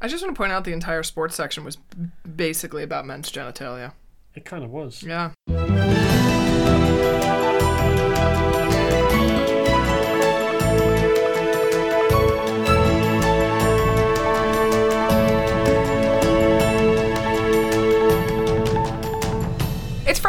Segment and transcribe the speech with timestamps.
[0.00, 1.76] I just want to point out the entire sports section was
[2.36, 3.92] basically about men's genitalia.
[4.34, 5.02] It kind of was.
[5.02, 5.32] Yeah.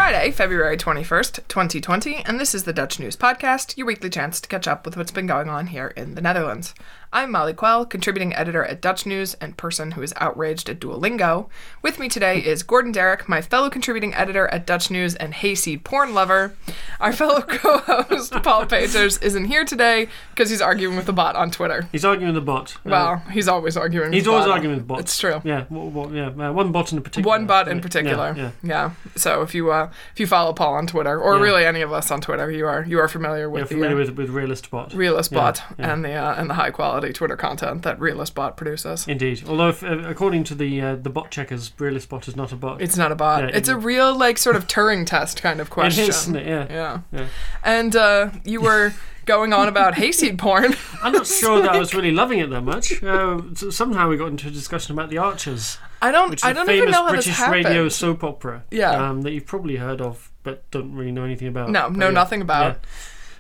[0.10, 4.50] Friday, February 21st, 2020, and this is the Dutch News Podcast, your weekly chance to
[4.50, 6.74] catch up with what's been going on here in the Netherlands.
[7.12, 11.50] I'm Molly Quell, contributing editor at Dutch News and person who is outraged at Duolingo.
[11.82, 15.84] With me today is Gordon Darroch, my fellow contributing editor at Dutch News and hayseed
[15.84, 16.54] porn lover.
[17.00, 21.50] Our fellow co-host Paul Peters isn't here today because he's arguing with the bot on
[21.50, 21.90] Twitter.
[21.92, 22.76] He's arguing with the bot.
[22.78, 24.14] Uh, Well, he's always arguing.
[24.14, 24.58] he's with always the bot.
[24.58, 25.02] arguing with bots.
[25.02, 25.42] It's true.
[25.44, 27.28] Yeah, what, what, yeah, uh, one bot in particular.
[27.28, 28.36] One bot in Yeah, particular.
[28.38, 28.92] Yeah, Yeah.
[29.16, 31.42] So if you uh, if you follow Paul on Twitter, or Yeah.
[31.44, 34.00] really any of us on Twitter, you are you are familiar with the familiar uh,
[34.00, 34.94] with with realist bot.
[34.94, 35.94] Realist Bot yeah.
[35.94, 39.08] and the uh, and the high quality Twitter content that Realist Bot produces.
[39.08, 39.44] Indeed.
[39.48, 42.56] Although, if, uh, according to the uh, the bot checkers, realist bot is not a
[42.56, 42.82] bot.
[42.82, 43.44] It's not a bot.
[43.56, 46.04] It's it- a real like sort of Turing test kind of question.
[46.10, 46.48] is, isn't it?
[46.48, 46.68] Yeah.
[46.70, 47.00] Yeah.
[47.12, 47.28] Yeah.
[47.64, 48.94] And uh, you were
[49.30, 50.74] going on about hayseed porn.
[51.04, 53.02] I'm not sure that I was really loving it that much.
[53.04, 56.50] Uh, somehow we got into a discussion about the Archers, I don't which is I
[56.52, 57.66] a don't famous even know how British this happened.
[57.66, 58.64] radio soap opera.
[58.72, 58.92] Yeah.
[59.10, 61.70] Um, that you've probably heard of, but don't really know anything about.
[61.70, 62.80] No, know yeah, nothing about.
[62.82, 62.90] yeah.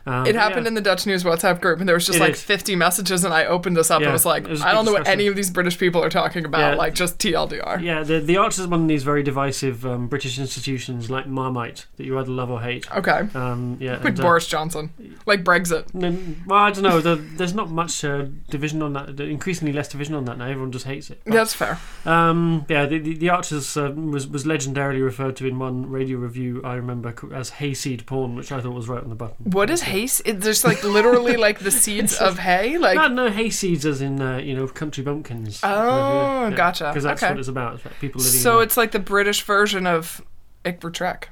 [0.06, 0.70] Um, It happened yeah.
[0.70, 2.42] in the Dutch News WhatsApp group, and there was just It like is.
[2.44, 4.86] 50 messages, and I opened this up Yeah, and was like, it was I don't
[4.86, 6.60] know what any of these British people are talking about.
[6.74, 6.76] Yeah.
[6.76, 7.82] Like, just TLDR.
[7.82, 11.86] Yeah, the the Archers is one of these very divisive um, British institutions like Marmite
[11.98, 12.90] that you either love or hate.
[12.96, 13.28] Okay.
[13.36, 14.92] Um, yeah, Like and, uh, Boris Johnson.
[15.26, 15.86] Like Brexit.
[15.96, 17.02] n- well, I don't know.
[17.02, 19.20] The, there's not much uh, division on that.
[19.20, 20.46] Increasingly less division on that now.
[20.46, 21.22] Everyone just hates it.
[21.26, 21.80] But, That's fair.
[22.06, 26.18] Um, yeah, the, the, the Archers uh, was was legendarily referred to in one radio
[26.18, 29.36] review I remember as hayseed porn, which I thought was right on the button.
[29.52, 30.04] What is hay?
[30.04, 32.78] It's just like literally like the seeds of hay?
[32.78, 35.60] Like, no, no hayseeds as in uh, you know country bumpkins.
[35.64, 36.86] Oh, gotcha.
[36.90, 37.32] Because that's Okay.
[37.34, 37.76] what it's about.
[37.76, 38.40] It's about people living.
[38.40, 40.22] so it's like the British version of
[40.66, 41.26] Ikvertrek.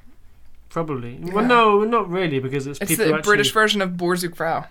[0.70, 1.20] probably.
[1.24, 1.34] Yeah.
[1.34, 2.92] Well, no, not really, because it's, people.
[2.94, 4.68] It's people the actually, British version of Boer zoekt Vrouw.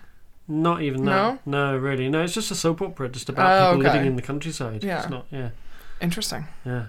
[0.48, 1.44] Not even that.
[1.46, 1.76] No?
[1.76, 2.08] really.
[2.08, 3.92] No, it's just a soap opera, just about Oh, people okay.
[3.98, 4.84] living in the countryside.
[4.84, 5.00] Yeah.
[5.00, 5.26] It's not.
[5.30, 5.50] Yeah.
[6.00, 6.46] Interesting.
[6.64, 6.86] Yeah.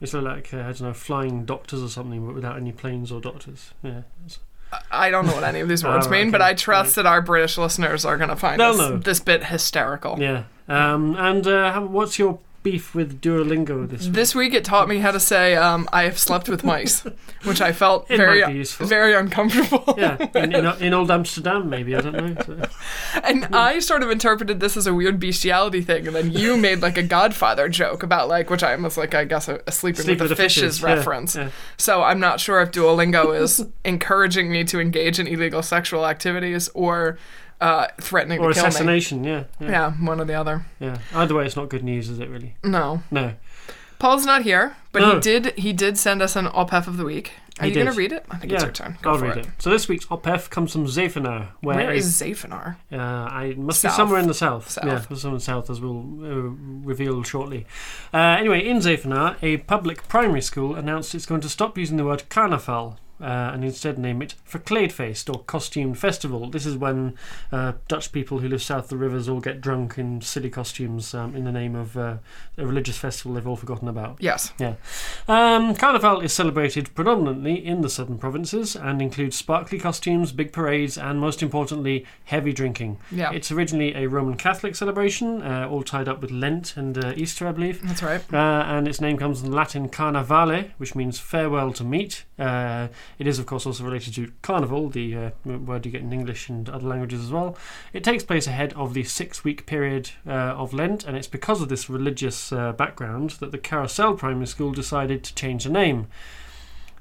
[0.00, 3.20] It's like uh, I don't know, flying doctors or something, but without any planes or
[3.20, 3.72] doctors.
[3.82, 4.02] Yeah.
[4.26, 4.38] It's-
[4.90, 6.30] I don't know what any of these words Oh, mean, okay.
[6.30, 10.16] but I trust that our British listeners are going to find this, this bit hysterical.
[10.18, 10.44] Yeah.
[10.68, 11.16] Um.
[11.16, 12.38] And uh, what's your
[12.70, 14.12] beef with Duolingo this week?
[14.14, 17.00] This week it taught me how to say um, "I have slept with mice,"
[17.44, 18.86] which I felt It very might be useful.
[18.86, 19.94] very uncomfortable.
[19.98, 20.16] yeah.
[20.34, 22.36] In, in, in old Amsterdam, maybe I don't know.
[22.44, 22.68] So-
[23.24, 26.80] And I sort of interpreted this as a weird bestiality thing, and then you made
[26.82, 30.02] like a Godfather joke about like, which I was like, I guess a, a sleeping
[30.02, 31.36] Sleep with, with the the fishes, fishes, yeah, reference.
[31.36, 31.50] yeah.
[31.76, 36.68] So I'm not sure if Duolingo is encouraging me to engage in illegal sexual activities
[36.74, 37.18] or
[37.60, 38.68] uh, threatening Or to kill me.
[38.68, 39.24] assassination.
[39.24, 39.70] Yeah, yeah.
[39.70, 40.64] Yeah, one or the other.
[40.80, 40.98] Yeah.
[41.14, 42.28] Either way, it's not good news, is it?
[42.28, 42.54] Really?
[42.64, 43.34] No, No.
[43.98, 45.58] Paul's not here, but he did.
[45.58, 47.32] He did send us an ophef of the week.
[47.58, 48.24] Are He you gonna read it?
[48.30, 48.58] I think yeah.
[48.58, 48.96] it's your turn.
[49.02, 49.46] Go I'll for read it.
[49.46, 49.52] it.
[49.58, 53.92] So this week's ophef comes from Zevenaar, where Where is Uh, I must South.
[53.92, 54.70] be somewhere in the south.
[54.70, 54.84] South.
[54.86, 56.54] Yeah, somewhere in the south, as we'll uh,
[56.86, 57.66] reveal shortly.
[58.14, 62.04] Uh, anyway, in Zevenaar, a public primary school announced it's going to stop using the
[62.04, 63.00] word carnaval.
[63.20, 66.48] Uh, and instead name it Verkleedfeest or Costumed Festival.
[66.50, 67.16] This is when
[67.50, 71.14] uh, Dutch people who live south of the rivers all get drunk in silly costumes
[71.14, 72.18] um, in the name of uh,
[72.56, 74.18] a religious festival they've all forgotten about.
[74.20, 74.52] Yes.
[75.26, 80.96] Um, Carnival is celebrated predominantly in the southern provinces and includes sparkly costumes, big parades,
[80.96, 82.98] and most importantly, heavy drinking.
[83.10, 83.32] Yeah.
[83.32, 87.46] It's originally a Roman Catholic celebration, uh, all tied up with Lent and uh, Easter,
[87.48, 87.86] I believe.
[87.86, 88.22] That's right.
[88.32, 92.24] Uh, and its name comes from Latin carnavale, which means farewell to meet.
[93.18, 96.48] It is, of course, also related to carnival, the uh, word you get in English
[96.48, 97.56] and other languages as well.
[97.92, 101.60] It takes place ahead of the six week period uh, of Lent, and it's because
[101.60, 106.08] of this religious uh, background that the Carousel Primary School decided to change the name.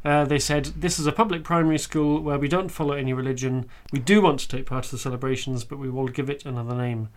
[0.05, 3.67] Uh, they said, This is a public primary school where we don't follow any religion.
[3.91, 6.75] We do want to take part of the celebrations, but we will give it another
[6.75, 7.09] name.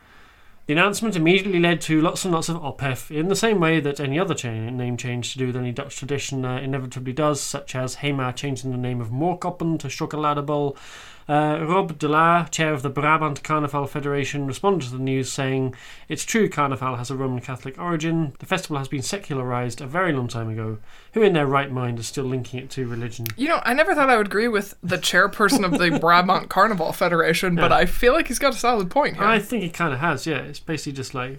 [0.71, 3.99] The announcement immediately led to lots and lots of ophef in the same way that
[3.99, 7.75] any other cha- name change to do with any Dutch tradition uh, inevitably does, such
[7.75, 10.77] as Hema changing the name of Moorkoppen to Chocoladebol.
[11.31, 15.77] Uh, Rob de La, chair of the Brabant Carnival Federation, responded to the news saying,
[16.09, 18.33] It's true Carnival has a Roman Catholic origin.
[18.41, 20.79] The festival has been secularized a very long time ago.
[21.13, 23.29] Who in their right mind is still linking it to religion?
[23.37, 26.93] You know, I never thought I would agree with the chairperson of the Brabant Carnival
[26.93, 29.25] Federation, but I feel like he's got a solid point here.
[29.25, 30.39] I I, think he kind of has, yeah.
[30.39, 31.39] It's basically just like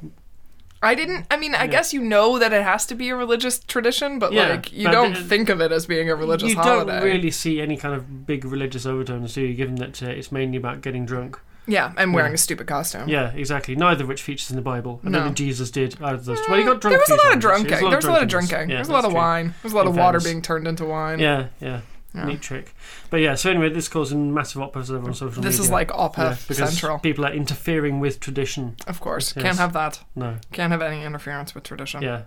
[0.95, 1.25] didn't.
[1.29, 1.67] I mean, I Yeah.
[1.67, 4.85] guess you know that it has to be a religious tradition, but Yeah, like you
[4.87, 6.93] but don't think of it as being a religious you holiday.
[6.93, 9.53] don't really see any kind of big religious overtones, do you?
[9.53, 11.39] Given that uh, it's mainly about getting drunk.
[11.67, 13.07] Yeah, and wearing a stupid costume.
[13.07, 13.75] Yeah, exactly.
[13.75, 14.99] Neither of which features in the Bible.
[15.01, 15.23] I don't No.
[15.25, 16.39] think Jesus did either of those.
[16.49, 16.93] Well, he got drunk.
[16.93, 17.69] There was a lot of drinking.
[17.89, 18.67] There was a lot of drinking.
[18.69, 19.45] There was a lot of wine.
[19.49, 20.23] There was a lot In of water fairness.
[20.23, 21.19] being turned into wine.
[21.19, 21.81] Yeah, yeah.
[22.13, 22.25] Yeah.
[22.25, 22.75] Neat trick.
[23.09, 24.61] But yeah, so anyway, this causing massive
[24.91, 25.65] over on social This media.
[25.65, 26.99] is like Yeah, because Central.
[26.99, 28.75] people are interfering with tradition.
[28.87, 29.33] Of course.
[29.35, 29.43] Yes.
[29.43, 30.03] Can't have that.
[30.15, 32.01] No, Can't have any interference with tradition.
[32.01, 32.23] yeah.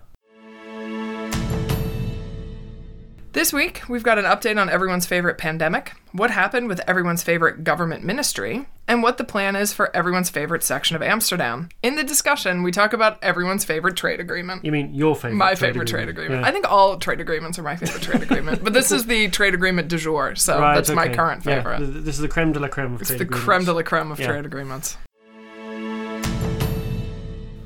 [3.35, 7.65] This week, we've got an update on everyone's favorite pandemic, what happened with everyone's favorite
[7.65, 11.67] government ministry, and what the plan is for everyone's favorite section of Amsterdam.
[11.83, 14.63] In the discussion, we talk about everyone's favorite trade agreement.
[14.63, 15.35] You mean your favorite?
[15.35, 16.43] My favorite trade agreement.
[16.43, 16.47] Yeah.
[16.47, 19.53] I think all trade agreements are my favorite trade agreement, but this is the trade
[19.53, 21.79] agreement du jour, so Right, that's my current favorite.
[21.79, 23.81] th- this is the creme de la creme of it's trade the creme de la
[23.81, 24.27] creme of Yeah.
[24.27, 24.97] trade agreements.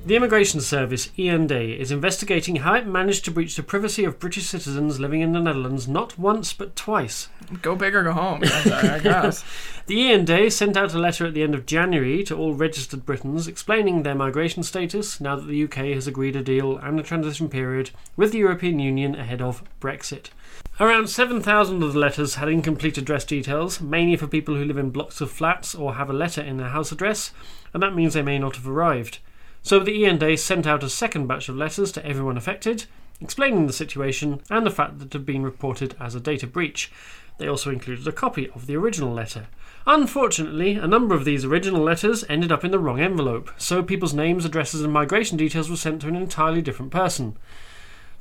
[0.09, 4.47] The Immigration Service, IND, is investigating how it managed to breach the privacy of British
[4.47, 7.29] citizens living in the Netherlands not once but twice.
[7.61, 9.44] Go big or go home, I guess.
[9.85, 13.47] The IND sent out a letter at the end of January to all registered Britons
[13.47, 17.47] explaining their migration status now that the UK has agreed a deal and a transition
[17.47, 20.31] period with the European Union ahead of Brexit.
[20.79, 24.89] Around 7,000 of the letters had incomplete address details, mainly for people who live in
[24.89, 27.31] blocks of flats or have a letter in their house address,
[27.75, 29.19] and that means they may not have arrived.
[29.61, 32.85] So the IND sent out a second batch of letters to everyone affected,
[33.21, 36.91] explaining the situation and the fact that it had been reported as a data breach.
[37.38, 39.47] They also included a copy of the original letter.
[39.88, 44.13] Unfortunately, a number of these original letters ended up in the wrong envelope, so people's
[44.13, 47.38] names, addresses, and migration details were sent to an entirely different person.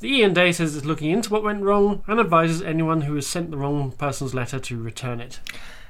[0.01, 3.51] The IND says it's looking into what went wrong and advises anyone who has sent
[3.51, 5.41] the wrong person's letter to return it.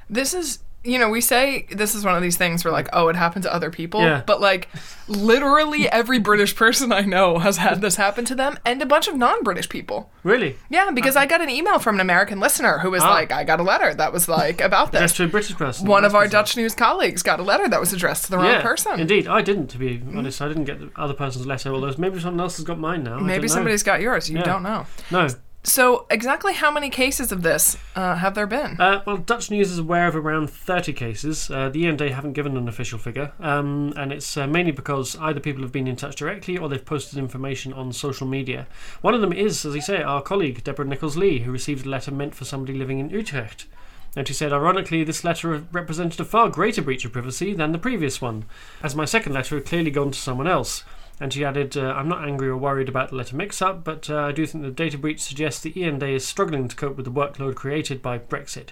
[0.09, 3.09] This is, you know, we say this is one of these things where, like, oh,
[3.09, 4.01] it happened to other people.
[4.01, 4.23] Yeah.
[4.25, 4.69] But, like,
[5.07, 9.07] literally every British person I know has had this happen to them and a bunch
[9.07, 10.09] of non British people.
[10.23, 10.55] Really?
[10.69, 13.09] Yeah, because I got an email from an American listener who was Ah.
[13.09, 15.17] like, I got a letter that was, like, about That's this.
[15.17, 15.87] to a British person.
[15.87, 16.43] One of our bizarre.
[16.43, 18.99] Dutch News colleagues got a letter that was addressed to the wrong yeah, person.
[18.99, 20.41] Indeed, I didn't, to be honest.
[20.41, 23.19] I didn't get the other person's letter, although maybe someone else has got mine now.
[23.19, 24.29] Maybe somebody's got yours.
[24.29, 24.43] You Yeah.
[24.43, 24.85] don't know.
[25.11, 25.27] No.
[25.63, 28.79] So, exactly how many cases of this uh, have there been?
[28.79, 31.51] Uh, well, Dutch News is aware of around 30 cases.
[31.51, 35.41] Uh, the IND haven't given an official figure, um, and it's uh, mainly because either
[35.41, 38.67] people have been in touch directly or they've posted information on social media.
[39.01, 42.11] One of them is, as I say, our colleague Deborah Nicholls-Lee, who received a letter
[42.11, 43.67] meant for somebody living in Utrecht.
[44.15, 47.77] And she said, ironically, this letter represented a far greater breach of privacy than the
[47.77, 48.45] previous one,
[48.81, 50.83] as my second letter had clearly gone to someone else.
[51.19, 54.09] And she added, uh, I'm not angry or worried about the letter mix up, but
[54.09, 57.05] uh, I do think the data breach suggests the IND is struggling to cope with
[57.05, 58.69] the workload created by Brexit.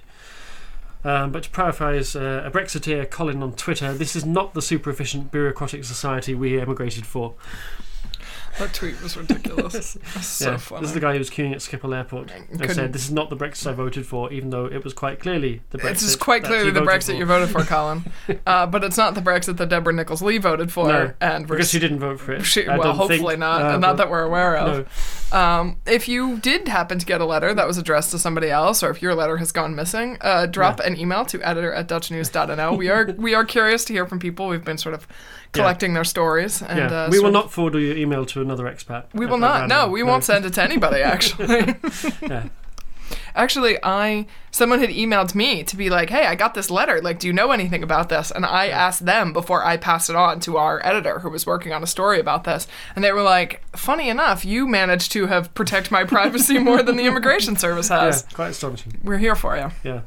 [1.03, 4.89] Um, but to paraphrase uh, a Brexiteer, Colin, on Twitter, this is not the super
[4.89, 7.35] efficient bureaucratic society we emigrated for.
[8.59, 9.93] That tweet was ridiculous.
[10.13, 10.81] That's so yeah, funny.
[10.81, 13.11] this is the guy who was queuing at Schiphol Airport and Couldn't- said, This is
[13.11, 15.91] not the Brexit I voted for, even though it was quite clearly the Brexit.
[15.91, 18.03] It's just quite that clearly you the voted Brexit for." you voted for, Colin.
[18.47, 20.87] uh, but it's not the Brexit that Deborah Nicholls-Lee voted for.
[20.87, 22.43] No, and we're Because she didn't vote for it.
[22.45, 23.61] she, I well, don't think, hopefully not.
[23.61, 24.87] uh, not but- that we're aware of.
[25.31, 25.37] No.
[25.37, 28.81] Um, if you did happen to get a letter that was addressed to somebody else,
[28.81, 32.77] or if your letter has gone missing, uh, drop an email to editor at dutchnews.nl.
[32.77, 34.47] We are we are curious to hear from people.
[34.47, 35.05] We've been sort of
[35.53, 39.05] collecting their stories, and Yeah, uh, we will not forward your email to another expat.
[39.13, 39.67] We will not.
[39.69, 41.01] No, we won't send it to anybody.
[41.13, 41.75] Actually.
[42.21, 42.49] Yeah.
[43.35, 46.99] Actually, I someone had emailed me to be like, "Hey, I got this letter.
[47.01, 50.15] Like, do you know anything about this?" And I asked them before I passed it
[50.15, 53.21] on to our editor who was working on a story about this, and they were
[53.21, 57.89] like, "Funny enough, you managed to have protect my privacy more than the immigration service
[57.89, 58.23] Yeah, has.
[58.33, 58.99] quite astonishing.
[59.03, 60.01] We're here for you." Yeah.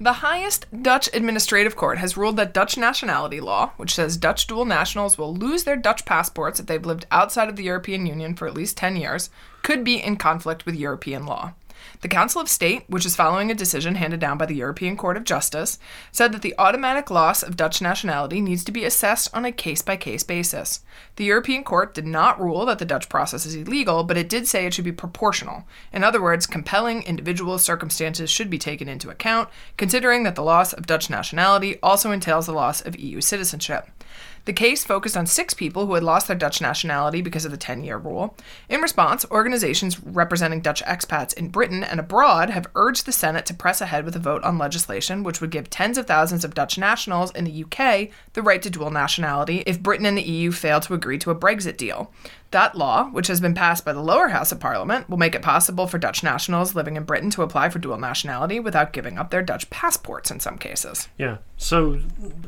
[0.00, 4.64] The highest Dutch administrative court has ruled that Dutch nationality law, which says Dutch dual
[4.64, 8.48] nationals will lose their Dutch passports if they've lived outside of the European Union for
[8.48, 9.30] at least 10 years,
[9.62, 11.54] could be in conflict with European law.
[12.00, 15.16] The Council of State, which is following a decision handed down by the European Court
[15.16, 15.78] of Justice,
[16.12, 19.82] said that the automatic loss of Dutch nationality needs to be assessed on a case
[19.82, 20.80] by case basis.
[21.16, 24.46] The European Court did not rule that the Dutch process is illegal, but it did
[24.46, 25.64] say it should be proportional.
[25.92, 30.72] In other words, compelling individual circumstances should be taken into account, considering that the loss
[30.72, 33.88] of Dutch nationality also entails the loss of EU citizenship.
[34.44, 37.56] The case focused on six people who had lost their Dutch nationality because of the
[37.56, 38.36] 10 year rule.
[38.68, 43.54] In response, organizations representing Dutch expats in Britain and abroad have urged the Senate to
[43.54, 46.76] press ahead with a vote on legislation which would give tens of thousands of Dutch
[46.76, 50.80] nationals in the UK the right to dual nationality if Britain and the EU fail
[50.80, 52.12] to agree to a Brexit deal.
[52.54, 55.42] That law, which has been passed by the lower house of parliament, will make it
[55.42, 59.30] possible for Dutch nationals living in Britain to apply for dual nationality without giving up
[59.30, 61.08] their Dutch passports in some cases.
[61.18, 61.98] Yeah, so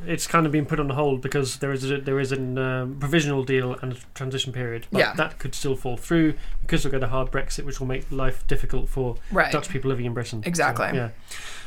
[0.06, 2.98] it's kind of been put on hold because there is a, there is a um,
[3.00, 4.86] provisional deal and a transition period.
[4.92, 5.14] But Yeah.
[5.14, 8.46] that could still fall through because we'll get a hard Brexit, which will make life
[8.46, 9.50] difficult for Right.
[9.50, 10.40] Dutch people living in Britain.
[10.44, 10.86] So, Exactly.
[10.94, 11.08] yeah.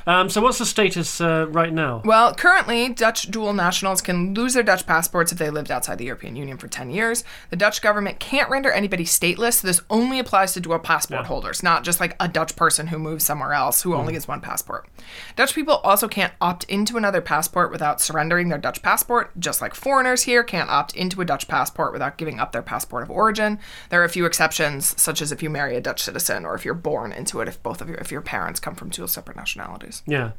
[0.10, 2.02] Um, so, what's the status uh, right now?
[2.04, 6.06] Well, currently, Dutch dual nationals can lose their Dutch passports if they lived outside the
[6.06, 7.24] European Union for 10 years.
[7.52, 11.28] The Dutch government can't render anybody stateless, so this only applies to dual passport Yeah.
[11.28, 14.42] holders, not just like a Dutch person who moves somewhere else who only has one
[14.42, 14.88] passport.
[15.36, 19.76] Dutch people also can't opt into another passport without surrendering their Dutch passport, just like
[19.76, 23.60] foreigners here can't opt into a Dutch passport without giving up their passport of origin.
[23.90, 26.66] There are a few exceptions, such as if you marry a Dutch citizen or if
[26.66, 29.38] you're born into it, if both of your if your parents come from two separate
[29.38, 29.99] nationalities.
[30.06, 30.32] Yeah.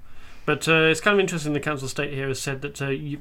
[0.46, 1.52] But uh, it's kind of interesting.
[1.52, 3.18] The council state here has said that uh, you,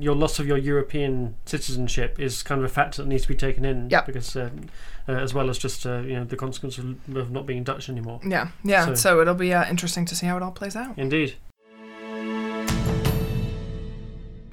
[0.00, 3.36] your loss of your European citizenship is kind of a factor that needs to be
[3.36, 3.88] taken in.
[3.90, 4.06] Yep.
[4.06, 4.66] Because um,
[5.08, 7.88] uh, as well as just uh, you know the consequence of, of not being Dutch
[7.88, 8.20] anymore.
[8.26, 8.84] Yeah, yeah.
[8.86, 10.98] So- So, it'll be uh, interesting to see how it all plays out.
[10.98, 11.36] Indeed.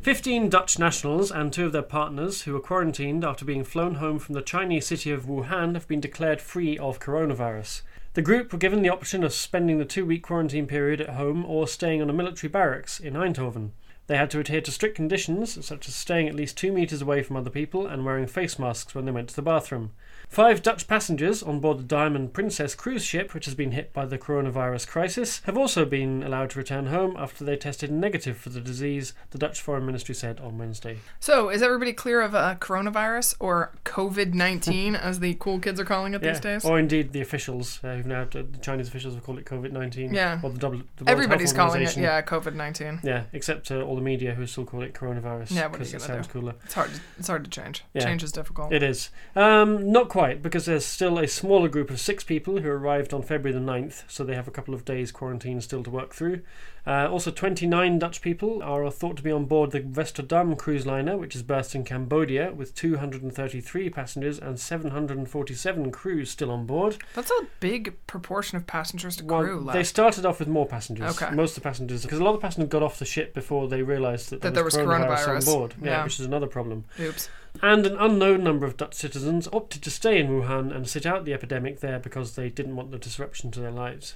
[0.01, 4.19] 15 Dutch nationals and two of their partners who were quarantined after being flown home
[4.19, 7.81] from the Chinese city of Wuhan have been declared free of coronavirus.
[8.15, 11.43] The group were given the option of spending the two week quarantine period at home
[11.45, 13.71] or staying on a military barracks in Eindhoven.
[14.07, 17.23] They had to adhere to strict conditions, such as staying at least two metres away
[17.23, 19.91] from other people and wearing face masks when they went to the bathroom.
[20.27, 24.05] Five Dutch passengers on board the Diamond Princess cruise ship, which has been hit by
[24.05, 28.49] the coronavirus crisis, have also been allowed to return home after they tested negative for
[28.49, 30.97] the disease, the Dutch Foreign Ministry said on Wednesday.
[31.19, 35.85] So, is everybody clear of uh, coronavirus or COVID 19, as the cool kids are
[35.85, 36.65] calling it these days?
[36.65, 40.13] Or indeed the officials, uh, who've now, the Chinese officials have called it COVID 19.
[40.13, 40.39] Yeah.
[40.43, 43.01] Or the, w, the Everybody's calling it, yeah, COVID 19.
[43.03, 45.51] Yeah, except uh, all the media who still call it coronavirus.
[45.51, 46.33] Yeah, what are you because it sounds do?
[46.33, 46.55] cooler.
[46.65, 46.91] It's hard.
[47.17, 47.83] It's hard to change.
[47.93, 48.03] Yeah.
[48.03, 48.73] Change is difficult.
[48.73, 49.09] It is.
[49.35, 53.21] Um, not quite, because there's still a smaller group of six people who arrived on
[53.21, 56.39] February the 9th, so they have a couple of days quarantine still to work through.
[56.87, 61.17] Uh, also, 29 Dutch people are thought to be on board the Westerdam cruise liner,
[61.17, 66.95] which is berthed in Cambodia, with 233 passengers and 747 crews still on board.
[67.13, 71.21] That's a big proportion of passengers to Well, crew they started off with more passengers.
[71.21, 71.35] Okay.
[71.35, 73.81] Most of the passengers, because a lot of passengers got off the ship before they
[73.81, 75.47] realised that, That there there was, was coronavirus, coronavirus.
[75.49, 75.73] on board.
[75.81, 76.03] Yeah, Yeah.
[76.05, 76.85] which is another problem.
[77.01, 77.29] Oops.
[77.61, 81.25] And an unknown number of Dutch citizens opted to stay in Wuhan and sit out
[81.25, 84.15] the epidemic there because they didn't want the disruption to their lives.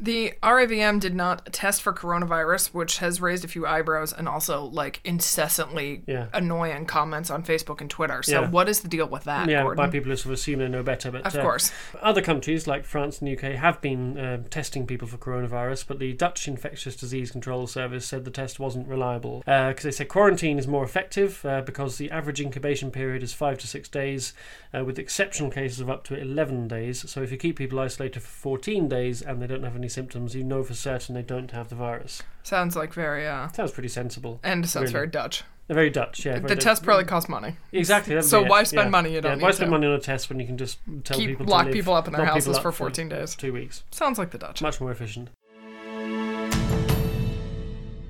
[0.00, 4.62] The RIVM did not test for coronavirus, which has raised a few eyebrows and also
[4.64, 6.26] like incessantly Yeah.
[6.32, 8.22] annoying comments on Facebook and Twitter.
[8.22, 8.48] So, Yeah.
[8.50, 9.76] what is the deal with that, yeah, Gordon?
[9.84, 11.10] by people who sort of assume they know better.
[11.10, 11.72] But of uh, course.
[12.00, 15.98] other countries like France and the UK have been uh, testing people for coronavirus, but
[15.98, 20.58] the Dutch Infectious Disease Control Service said the test wasn't reliable because they said quarantine
[20.60, 24.32] is more effective uh, because the average incubation period is five to six days,
[24.72, 27.10] uh, with exceptional cases of up to 11 days.
[27.10, 30.34] So if you keep people isolated for 14 days and they don't have any symptoms,
[30.34, 32.22] you know for certain they don't have the virus.
[32.42, 34.40] Sounds like very, uh, Sounds pretty sensible.
[34.42, 34.92] and sounds Really.
[34.92, 35.44] very Dutch.
[35.66, 36.32] They're very Dutch, yeah.
[36.32, 36.64] very the Dutch.
[36.64, 37.56] test probably costs money.
[37.72, 38.20] Exactly.
[38.22, 38.90] So it, why spend yeah.
[38.90, 39.70] money you don't yeah, Why spend to?
[39.72, 41.92] money on a test when you can just tell Keep people lock to live, people
[41.94, 43.34] up in their houses for 14 days.
[43.36, 43.82] two weeks?
[43.90, 44.62] Sounds like the Dutch.
[44.62, 45.28] Much more efficient.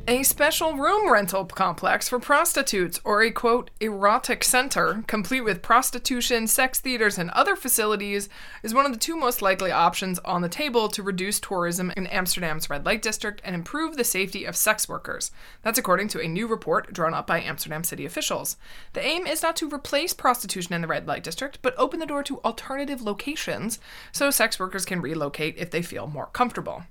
[0.09, 6.47] A special room rental complex for prostitutes, or a quote, erotic center, complete with prostitution,
[6.47, 8.31] sex theaters, and other facilities,
[8.63, 12.07] is one of the two most likely options on the table to reduce tourism in
[12.07, 15.31] Amsterdam's red light district and improve the safety of sex workers.
[15.61, 18.57] That's according to a new report drawn up by Amsterdam city officials.
[18.95, 22.07] The aim is not to replace prostitution in the red light district, but open the
[22.07, 23.79] door to alternative locations
[24.13, 26.85] so sex workers can relocate if they feel more comfortable.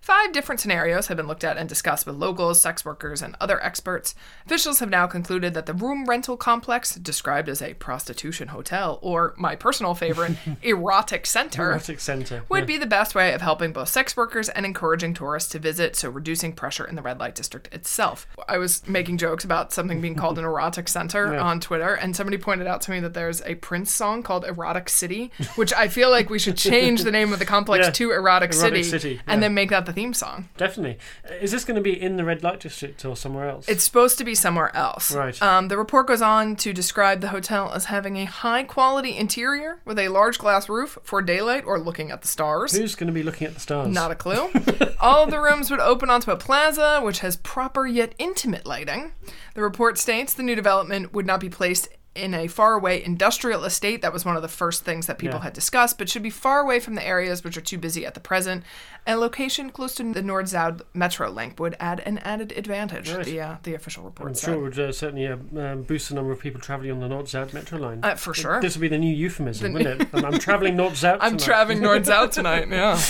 [0.00, 3.62] Five different scenarios have been looked at and discussed with locals, sex workers, and other
[3.64, 4.14] experts.
[4.44, 9.32] Officials have now concluded that the room rental complex, described as a prostitution hotel or
[9.38, 12.42] my personal favorite, erotic center, Erotic centre.
[12.50, 12.64] would yeah.
[12.66, 16.10] be the best way of helping both sex workers and encouraging tourists to visit, so
[16.10, 18.26] reducing pressure in the red light district itself.
[18.46, 21.40] I was making jokes about something being called an erotic center Yeah.
[21.42, 24.90] on Twitter, and somebody pointed out to me that there's a Prince song called Erotic
[24.90, 27.90] City, which I feel like we should change the name of the complex Yeah.
[27.92, 30.48] to Erotic, Erotic City, City, and then make that the theme song.
[30.56, 30.98] Definitely.
[31.40, 33.68] Is this going to be in the red light district or somewhere else?
[33.68, 35.14] It's supposed to be somewhere else.
[35.14, 35.40] Right.
[35.42, 39.80] Um, the report goes on to describe the hotel as having a high quality interior
[39.84, 42.76] with a large glass roof for daylight or looking at the stars.
[42.76, 43.88] Who's going to be looking at the stars?
[43.88, 44.50] Not a clue.
[45.00, 49.12] All of the rooms would open onto a plaza, which has proper yet intimate lighting.
[49.54, 54.02] The report states the new development would not be placed in a faraway industrial estate.
[54.02, 55.44] That was one of the first things that people Yeah.
[55.44, 58.14] had discussed, but should be far away from the areas which are too busy at
[58.14, 58.62] the present.
[59.06, 63.12] A location close to the Noord-Zuid metro link would add an added advantage.
[63.12, 63.24] Right.
[63.26, 64.46] The uh, the official report I'm said.
[64.46, 67.08] sure it would uh, certainly uh, um, boost the number of people travelling on the
[67.08, 68.00] Noord-Zuid metro line.
[68.02, 68.60] Uh, for sure.
[68.60, 70.08] This would be the new euphemism, wouldn't it?
[70.14, 72.68] I'm, I'm travelling Noord-Zuid I'm traveling Noord-Zuid tonight.
[72.70, 73.00] Yeah.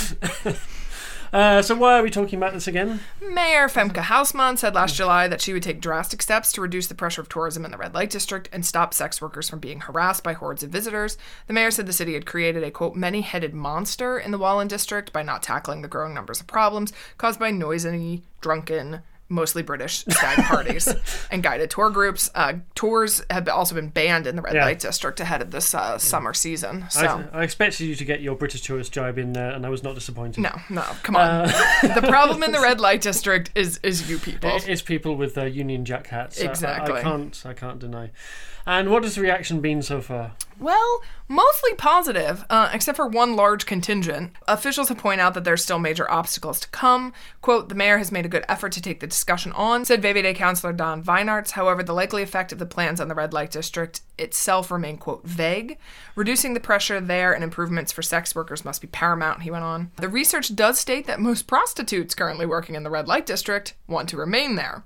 [1.35, 3.01] Uh, so why are we talking about this again?
[3.21, 6.95] Mayor Femke Halsema said last July that she would take drastic steps to reduce the
[6.95, 10.23] pressure of tourism in the red light district and stop sex workers from being harassed
[10.23, 11.19] by hordes of visitors.
[11.49, 14.69] The mayor said the city had created a quote many headed monster in the Wallen
[14.69, 20.05] district by not tackling the growing numbers of problems caused by noisy, drunken, mostly British
[20.09, 20.89] stag parties
[21.31, 22.31] and guided tour groups.
[22.35, 24.65] Uh, tours have also been banned in the red Yeah.
[24.65, 26.87] light district ahead of this uh, summer season.
[26.91, 27.25] So.
[27.33, 29.83] I, I expected you to get your British tourist jibe in there, and I was
[29.83, 30.41] not disappointed.
[30.43, 31.49] no, no, come on.
[31.83, 34.51] the problem in the red light district is is you people.
[34.57, 36.41] It- It's people with uh, Union Jack hats.
[36.41, 36.95] I- I- Exactly.
[37.01, 37.43] I, can't.
[37.47, 38.11] I can't deny.
[38.67, 40.33] And what has the reaction been so far?
[40.59, 44.33] Well, mostly positive, uh, except for one large contingent.
[44.47, 47.13] Officials have pointed out that there's still major obstacles to come.
[47.43, 50.35] Quote, the mayor has made a good effort to take the discussion on, said VVD
[50.37, 51.53] councillor Daan Wijnants.
[51.53, 55.25] However, the likely effect of the plans on the red light district itself remain, quote,
[55.25, 55.77] vague.
[56.15, 59.91] Reducing the pressure there and improvements for sex workers must be paramount, he went on.
[59.97, 64.09] The research does state that most prostitutes currently working in the red light district want
[64.11, 64.85] to remain there.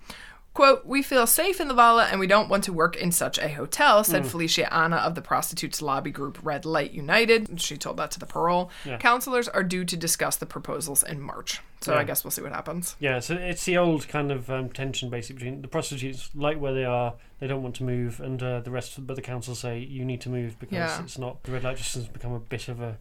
[0.55, 3.38] Quote, we feel safe in the Wallen and we don't want to work in such
[3.38, 4.28] a hotel, said hmm.
[4.28, 7.61] Felicia Anna of the prostitutes lobby group Red Light United.
[7.61, 8.71] She told that to the Parool.
[8.99, 11.61] Counselors are due to discuss the proposals in March.
[11.80, 12.00] So Yeah.
[12.00, 12.97] I guess we'll see what happens.
[12.99, 16.73] Yeah, so it's the old kind of um, tension basically between the prostitutes like where
[16.75, 19.78] they are, they don't want to move, and uh, the rest, but the council say
[19.78, 21.02] you need to move because Yeah.
[21.02, 22.99] it's not the red light just has become a bit of a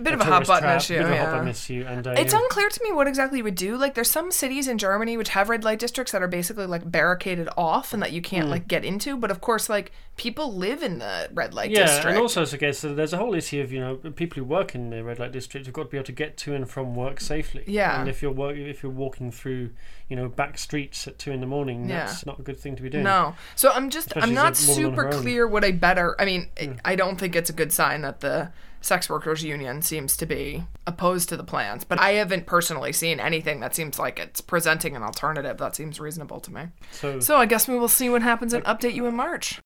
[0.00, 0.94] Bit of a hot button issue.
[0.94, 1.32] bit of a hot yeah.
[1.32, 2.38] button issue, and uh, It's yeah.
[2.40, 3.76] unclear to me what exactly you would do.
[3.76, 6.90] Like, there's some cities in Germany which have red light districts that are basically like
[6.90, 9.16] barricaded off and that you can't like get into.
[9.16, 12.06] But of course, like people live in the red light yeah, district.
[12.06, 14.74] and also so okay, so there's a whole issue of you know people who work
[14.74, 16.94] in the red light district have got to be able to get to and from
[16.94, 17.64] work safely.
[17.66, 18.02] Yeah.
[18.20, 19.70] If you're work, if you're walking through
[20.10, 22.04] you know back streets at two in the morning, Yeah.
[22.04, 23.02] that's not a good thing to be doing.
[23.04, 23.34] No.
[23.56, 26.50] So I'm just Especially I'm not a super clear what I better I mean,
[26.84, 30.64] I don't think it's a good sign that the sex workers union seems to be
[30.86, 34.96] opposed to the plans, but I haven't personally seen anything that seems like it's presenting
[34.96, 36.62] an alternative that seems reasonable to me.
[36.92, 39.60] So, So I guess we will see what happens and update you in March.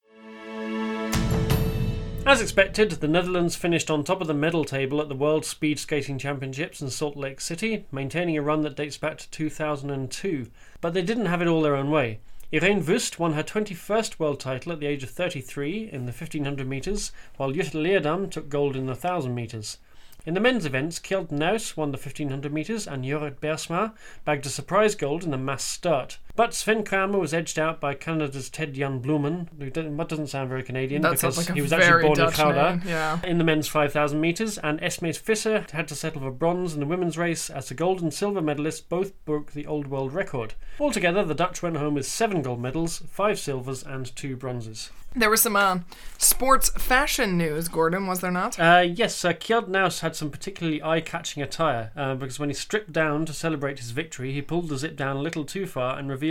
[2.26, 5.78] As expected, the Netherlands finished on top of the medal table at the World Speed
[5.78, 10.50] Skating Championships in Salt Lake City, maintaining a run that dates back to 2002.
[10.80, 12.20] But they didn't have it all their own way.
[12.50, 16.66] Ireen Wüst won her 21st world title at the age of 33 in the 1500
[16.66, 19.76] metres, while Jutta Leerdam took gold in the 1000 metres.
[20.24, 23.92] In the men's events, Kjeld Nuis won the 1500 metres and Jorrit Bergsma
[24.24, 26.16] bagged a surprise gold in the mass start.
[26.36, 30.64] But Sven Kramer was edged out by Canada's Ted-Jan Bloemen, who doesn't, doesn't sound very
[30.64, 32.82] Canadian That because like he was actually born Dutch in Gouda name.
[32.84, 33.20] Yeah.
[33.22, 36.86] in the men's 5,000 metres, and Esmee Visser had to settle for bronze in the
[36.86, 40.54] women's race as the gold and silver medalists both broke the old world record.
[40.80, 44.90] Altogether, the Dutch went home with seven gold medals, five silvers, and two bronzes.
[45.16, 45.78] There was some uh,
[46.18, 48.58] sports fashion news, Gordon, was there not?
[48.58, 52.92] Uh, yes, uh, Kjeld Nuis had some particularly eye-catching attire uh, because when he stripped
[52.92, 56.10] down to celebrate his victory, he pulled the zip down a little too far and
[56.10, 56.23] revealed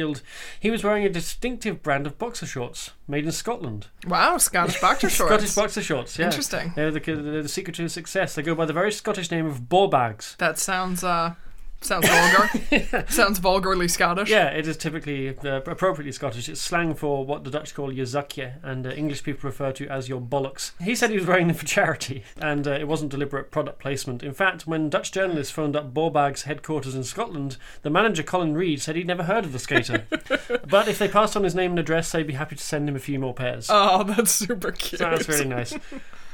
[0.59, 3.87] he was wearing a distinctive brand of boxer shorts made in Scotland.
[4.07, 5.33] Wow, Scottish boxer shorts.
[5.33, 6.25] Scottish boxer shorts, yeah.
[6.25, 6.73] Interesting.
[6.75, 8.35] They're the, they're the secret to success.
[8.35, 10.35] They go by the very Scottish name of ball bags.
[10.39, 11.35] That sounds uh
[11.83, 13.05] sounds vulgar.
[13.09, 14.29] sounds vulgarly Scottish.
[14.29, 16.49] Yeah, it is typically uh, appropriately Scottish.
[16.49, 19.87] It's slang for what the Dutch call your zakje, and uh, English people refer to
[19.87, 20.71] as your bollocks.
[20.81, 24.23] He said he was wearing them for charity, and uh, it wasn't deliberate product placement.
[24.23, 28.81] In fact, when Dutch journalists phoned up Borbag's headquarters in Scotland, the manager Colin Reid
[28.81, 30.05] said he'd never heard of the skater.
[30.67, 32.95] but if they passed on his name and address, they'd be happy to send him
[32.95, 33.67] a few more pairs.
[33.69, 34.99] Oh, that's super cute.
[34.99, 35.73] So that's really nice.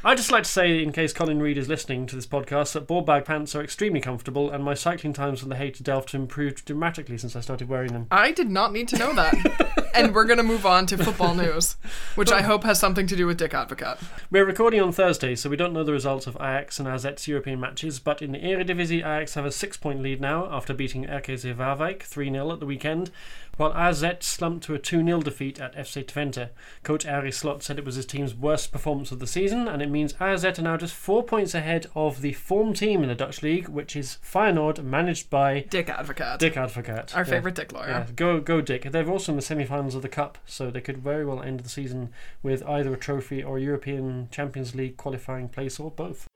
[0.01, 2.87] I'd just like to say, in case Colin Reid is listening to this podcast, that
[2.87, 6.13] board bag pants are extremely comfortable, and my cycling times from the Hague to Delft
[6.13, 8.07] have improved dramatically since I started wearing them.
[8.09, 9.89] I did not need to know that.
[9.93, 11.75] and we're going to move on to football news,
[12.15, 14.01] which I hope has something to do with Dick Advocaat.
[14.31, 17.59] We're recording on Thursday, so we don't know the results of Ajax and AZ's European
[17.59, 21.53] matches, but in the Eredivisie, Ajax have a six point lead now after beating RKC
[21.55, 23.11] Waalwijk 3 0 at the weekend,
[23.57, 26.49] while AZ slumped to a 2 0 defeat at FC Twente.
[26.83, 29.88] Coach Arne Slot said it was his team's worst performance of the season, and it
[29.89, 33.41] means AZ are now just four points ahead of the form team in the Dutch
[33.43, 36.37] league, which is Feyenoord, managed by Dick Advocaat.
[36.39, 37.15] Dick Advocaat.
[37.15, 37.29] Our Yeah.
[37.29, 37.89] favorite Dick lawyer.
[37.89, 38.83] Yeah, go go Dick.
[38.91, 41.69] They're also in the semi-finals of the cup, so they could very well end the
[41.69, 42.09] season
[42.43, 46.27] with either a trophy or European Champions League qualifying place or both.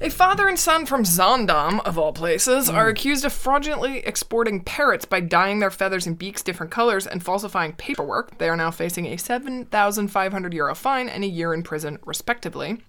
[0.00, 2.76] A father and son from Zaandam, of all places, Hmm.
[2.76, 7.22] are accused of fraudulently exporting parrots by dyeing their feathers and beaks different colors and
[7.22, 8.38] falsifying paperwork.
[8.38, 12.80] They are now facing a 7,500 euro fine and a year in prison, respectively.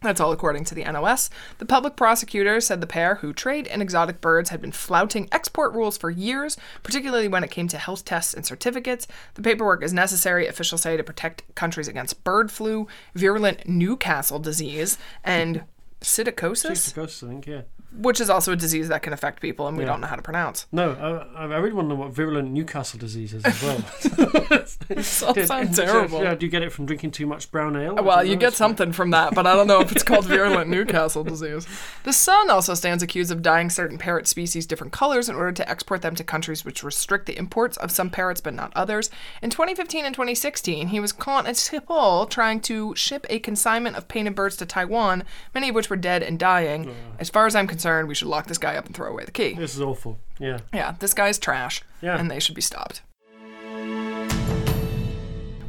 [0.00, 1.28] That's all according to the NOS.
[1.58, 5.72] The public prosecutor said the pair, who trade in exotic birds, had been flouting export
[5.72, 9.08] rules for years, particularly when it came to health tests and certificates.
[9.34, 14.98] The paperwork is necessary, officials say, to protect countries against bird flu, virulent Newcastle disease,
[15.24, 15.64] and
[16.04, 16.94] psittacosis.
[16.94, 17.62] Ghosts, I think, yeah.
[17.96, 19.90] Which is also a disease that can affect people and we Yeah.
[19.90, 20.66] don't know how to pronounce.
[20.72, 23.78] No, I, I really want to know what virulent Newcastle disease is as well.
[24.88, 26.22] This all sounds terrible.
[26.22, 27.94] Yeah, do you get it from drinking too much brown ale?
[28.02, 31.24] Well, you get something from that, but I don't know if it's called virulent Newcastle
[31.24, 31.66] disease.
[32.04, 35.68] The son also stands accused of dyeing certain parrot species different colors in order to
[35.68, 39.10] export them to countries which restrict the imports of some parrots but not others.
[39.42, 44.08] In 2015 and 2016, he was caught at Schiphol trying to ship a consignment of
[44.08, 46.94] painted birds to Taiwan, many of which were dead and dying.
[47.18, 49.30] As far as I'm concerned, we should lock this guy up and throw away the
[49.32, 49.54] key.
[49.54, 50.18] This is awful.
[50.38, 50.58] Yeah.
[50.72, 52.18] Yeah, this guy's trash, Yeah.
[52.18, 53.02] and they should be stopped.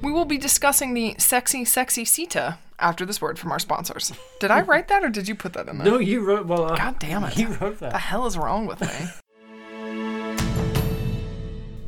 [0.02, 4.14] We will be discussing the sexy, sexy CETA after this word from our sponsors.
[4.40, 5.88] Did I write that or did you put that in there?
[5.88, 6.46] No, you wrote.
[6.46, 7.38] Well, uh, God damn it.
[7.38, 7.92] You wrote that.
[7.92, 8.88] the hell is wrong with me?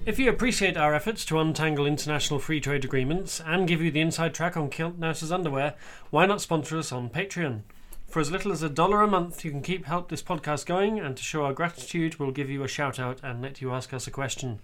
[0.05, 3.99] If you appreciate our efforts to untangle international free trade agreements and give you the
[3.99, 5.75] inside track on Kjeld Nuis's underwear,
[6.11, 7.63] why not sponsor us on Patreon?
[8.07, 10.99] For as little as a dollar a month, you can keep help this podcast going,
[10.99, 13.93] and to show our gratitude, we'll give you a shout out and let you ask
[13.93, 14.59] us a question.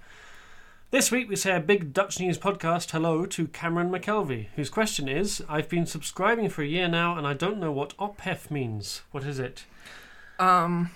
[0.91, 5.10] This week, we say a big Dutch News podcast hello to Cameron McKelvey, whose question
[5.10, 9.01] is I've been subscribing for a year now and I don't know what ophef means.
[9.12, 9.65] What is it?
[10.38, 10.91] Um,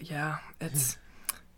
[0.00, 0.96] yeah, it's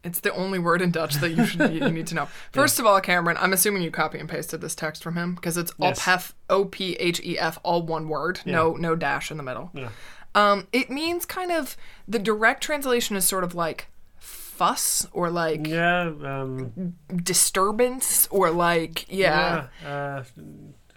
[0.02, 2.26] it's the only word in Dutch that you should you need to know.
[2.52, 5.56] First of all, Cameron, I'm assuming you copy and pasted this text from him because
[5.56, 6.00] it's Yes.
[6.00, 9.70] ophef, O P H E F, all one word, no no dash in the middle.
[9.72, 9.90] Yeah.
[10.34, 13.88] Um, it means kind of the direct translation is sort of like
[14.18, 19.66] fuss or like Yeah, um, disturbance or like yeah.
[19.82, 19.88] yeah.
[19.88, 20.24] uh,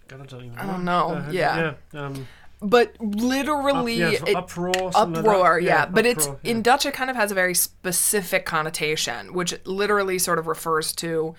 [0.08, 0.62] God, I don't even know.
[0.62, 1.74] I don't know, Uh, yeah.
[1.94, 2.02] yeah.
[2.06, 2.28] Um,
[2.62, 4.92] But up, literally, yeah, so it, uproar.
[4.92, 5.86] something like uproar, yeah.
[5.88, 6.86] But it's uproar, in Dutch.
[6.86, 11.34] It kind of has a very specific connotation, which literally sort of refers to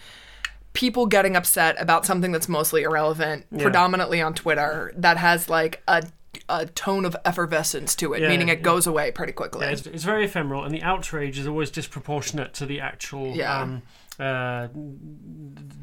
[0.73, 3.63] people getting upset about something that's mostly irrelevant, Yeah.
[3.63, 6.03] predominantly on Twitter, that has like a
[6.49, 8.65] a tone of effervescence to it, Yeah, meaning it yeah.
[8.65, 9.67] goes away pretty quickly.
[9.67, 13.61] Yeah, it's, it's very ephemeral, and the outrage is always disproportionate to the actual, Yeah.
[13.61, 13.83] um,
[14.21, 14.69] uh,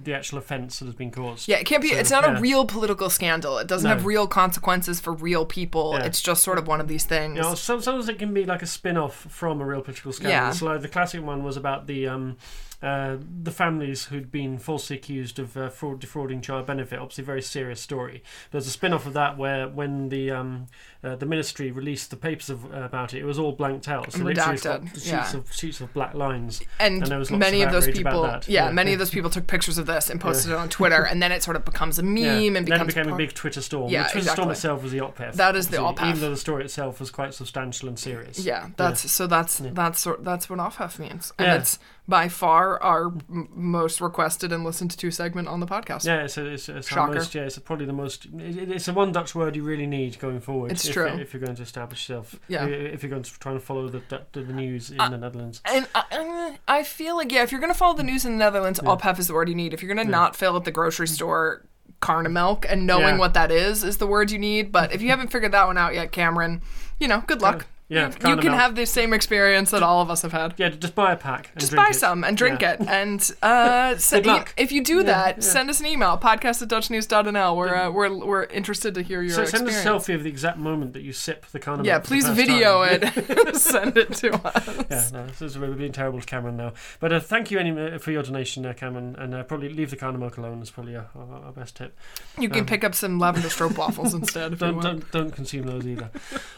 [0.04, 1.48] the actual offence that has been caused.
[1.48, 1.90] Yeah, it can't be.
[1.90, 3.58] So, it's not a real political scandal.
[3.58, 3.96] It doesn't No.
[3.96, 5.96] have real consequences for real people.
[5.98, 7.36] It's just sort of one of these things.
[7.36, 10.32] You know, sometimes it can be like a spin-off from a real political scandal.
[10.32, 10.52] Yeah.
[10.52, 12.38] So like the classic one was about the um,
[12.82, 16.98] uh, the families who'd been falsely accused of uh, fraud, defrauding child benefit.
[16.98, 18.24] Obviously, a very serious story.
[18.52, 20.68] There's a spin-off of that where when the um,
[21.04, 24.12] uh, the ministry released the papers of, about it, it was all blanked out.
[24.14, 25.36] So literally it's got sheets yeah.
[25.36, 26.62] of sheets of black lines.
[26.80, 28.72] and, And there was lots many of of, those people, yeah, Yeah.
[28.72, 31.32] many of those people took pictures of this and posted it on Twitter, and then
[31.32, 32.32] it sort of becomes a meme Yeah.
[32.32, 33.90] and then becomes it became a part- big Twitter storm.
[33.92, 35.34] Yeah, the Twitter storm itself was the ophef.
[35.36, 36.08] That is the ophef.
[36.08, 38.40] Even though the story itself was quite substantial and serious.
[38.40, 39.72] Yeah, that's so that's Yeah.
[39.74, 41.56] that's sort that's what off means, and Yeah.
[41.56, 41.78] it's
[42.10, 46.06] by far our m- most requested and listened to segment on the podcast.
[46.06, 47.14] Yeah, it's, a, it's, it's Shocker.
[47.14, 48.26] most, yeah, it's probably the most.
[48.26, 50.72] It, it's a one Dutch word you really need going forward.
[50.72, 51.08] It's if, true.
[51.08, 52.66] If you're going to establish yourself, Yeah.
[52.66, 55.62] If you're going to try and follow the the, the news in Uh, the Netherlands.
[55.66, 58.80] And I, I feel like yeah, if you're gonna follow the news in the Netherlands,
[58.84, 58.90] Yeah.
[58.90, 59.74] ophef is the word you need.
[59.74, 61.66] If you're gonna not fill at the grocery store
[62.02, 63.18] karnemelk and knowing Yeah.
[63.18, 64.72] what that is is the word you need.
[64.72, 66.62] But if you haven't figured that one out yet, Cameron,
[67.00, 67.68] you know, good luck.
[67.90, 68.60] Yeah, you, you can milk.
[68.60, 70.54] have the same experience that all of us have had.
[70.58, 71.50] Yeah, just buy a pack.
[71.54, 71.96] And Just buy it.
[71.96, 72.74] some and drink Yeah.
[72.74, 72.82] it.
[72.88, 75.42] And uh, send, if you do Yeah, that, yeah.
[75.42, 77.56] send us an email, podcast at dutchnews.nl.
[77.58, 79.88] We're, uh, we're, we're interested to hear your So send experience.
[80.04, 81.88] us a selfie of the exact moment that you sip the carnival.
[81.88, 83.12] yeah, please video time.
[83.18, 83.56] it.
[83.56, 84.68] send it to us.
[84.92, 86.74] Yeah, no, this is we're being terrible to Cameron now.
[87.00, 89.96] But uh, thank you anyway for your donation, uh, Cameron, and uh, probably leave the
[89.98, 90.62] carnival alone.
[90.62, 91.98] Is probably uh, our, our best tip.
[92.38, 94.84] You can Um, pick up some lavender stroop waffles instead if Don't, want.
[94.84, 96.12] don't don't consume those either.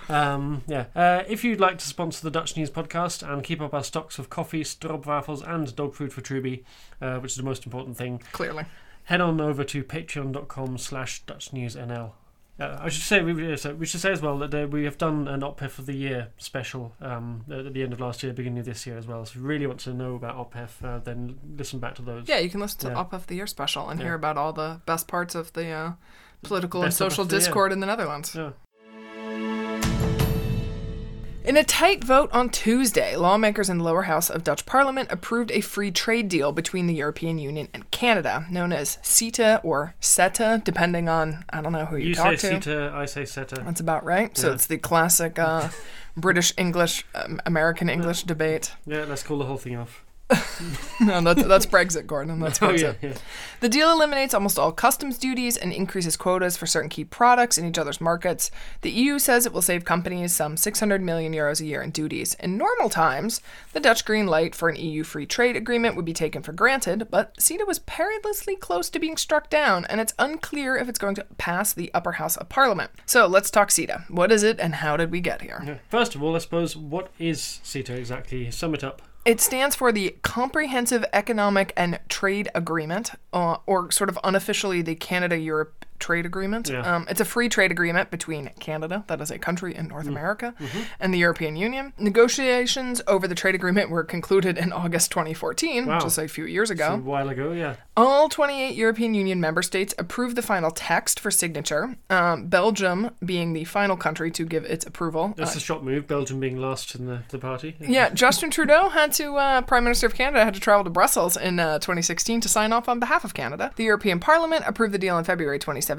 [0.10, 0.86] um, yeah.
[1.22, 4.18] Uh, if you'd like to sponsor the Dutch News podcast and keep up our stocks
[4.18, 6.64] of coffee, stroopwafels, and dog food for Truby,
[7.02, 8.66] uh, which is the most important thing, Clearly.
[9.04, 12.12] head on over to patreon.com slash dutchnewsnl.
[12.60, 14.98] Uh, I should say we, so we should say as well that uh, we have
[14.98, 18.60] done an ophef of the year special um, at the end of last year, beginning
[18.60, 19.24] of this year as well.
[19.26, 22.28] So if you really want to know about ophef, uh, then listen back to those.
[22.28, 23.00] Yeah, you can listen to Yeah.
[23.00, 24.08] Up of the Year special and Yeah.
[24.08, 25.92] hear about all the best parts of the uh,
[26.44, 28.36] political and Best of social discord in the Netherlands.
[28.36, 28.52] Yeah.
[31.44, 35.50] In a tight vote on Tuesday, lawmakers in the lower house of Dutch Parliament approved
[35.52, 40.64] a free trade deal between the European Union and Canada, known as CETA or CETA,
[40.64, 42.70] depending on I don't know who you, You talk say to.
[42.70, 43.66] CETA, I say CETA.
[43.66, 44.38] That's about right.
[44.38, 44.54] So Yeah.
[44.54, 45.70] it's the classic uh,
[46.16, 48.74] British English, um, American English debate.
[48.86, 50.04] Yeah, let's call the whole thing off.
[51.02, 52.40] no, that's, that's Brexit, Gordon.
[52.40, 52.96] That's Oh Brexit.
[53.02, 53.18] yeah, yeah.
[53.60, 57.66] The deal eliminates almost all customs duties and increases quotas for certain key products in
[57.66, 58.50] each other's markets.
[58.82, 62.36] The EU says it will save companies some 600 million euros a year in duties.
[62.36, 63.42] In normal times,
[63.74, 67.08] the Dutch green light for an EU free trade agreement would be taken for granted,
[67.12, 71.16] but CETA was perilously close to being struck down, and it's unclear if it's going
[71.16, 72.92] to pass the upper house of parliament.
[73.06, 74.10] So let's talk CETA.
[74.10, 75.62] What is it, and how did we get here?
[75.66, 75.78] Yeah.
[75.90, 78.50] First of all, I suppose what is CETA exactly?
[78.52, 79.02] Sum it up.
[79.24, 84.96] It stands for the Comprehensive Economic and Trade Agreement, uh, or sort of unofficially the
[84.96, 86.68] Canada Europe Trade Agreement.
[86.70, 86.82] Yeah.
[86.82, 89.90] Um, it's a free trade agreement between Canada, that is a country in Mm.
[89.92, 90.80] North America, Mm-hmm.
[91.00, 91.94] and the European Union.
[91.98, 96.00] Negotiations over the trade agreement were concluded in August 2014, Wow.
[96.00, 96.94] just a few years ago.
[96.94, 97.76] A while ago, yeah.
[97.98, 103.54] All 28 European Union member states approved the final text for signature, um, Belgium being
[103.54, 105.34] the final country to give its approval.
[105.38, 106.08] That's Uh, a shock move.
[106.08, 107.76] Belgium being last in the, the party.
[107.80, 111.36] Yeah, Justin Trudeau had to, uh, Prime Minister of Canada, had to travel to Brussels
[111.38, 113.72] in uh, 2016 to sign off on behalf of Canada.
[113.76, 115.91] The European Parliament approved the deal in February 2017,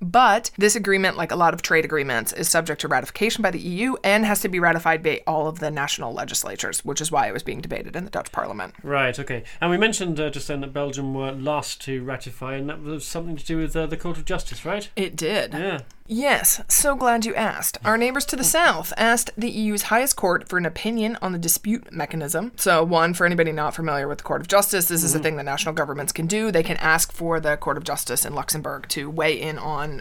[0.00, 3.58] but this agreement, like a lot of trade agreements, is subject to ratification by the
[3.58, 7.28] EU and has to be ratified by all of the national legislatures, which is why
[7.28, 8.74] it was being debated in the Dutch Parliament.
[8.82, 9.44] Right, okay.
[9.60, 13.06] And we mentioned uh, just then that Belgium were last to ratify, and that was
[13.06, 14.88] something to do with uh, the Court of Justice, right?
[14.96, 15.52] It did.
[15.52, 15.80] Yeah.
[16.08, 17.78] Yes, so glad you asked.
[17.84, 21.38] Our neighbors to the south asked the EU's highest court for an opinion on the
[21.38, 22.52] dispute mechanism.
[22.56, 25.22] So, one, for anybody not familiar with the Court of Justice, this is a mm-hmm.
[25.24, 26.50] thing that national governments can do.
[26.52, 30.00] They can ask for the Court of Justice in Luxembourg to weigh in on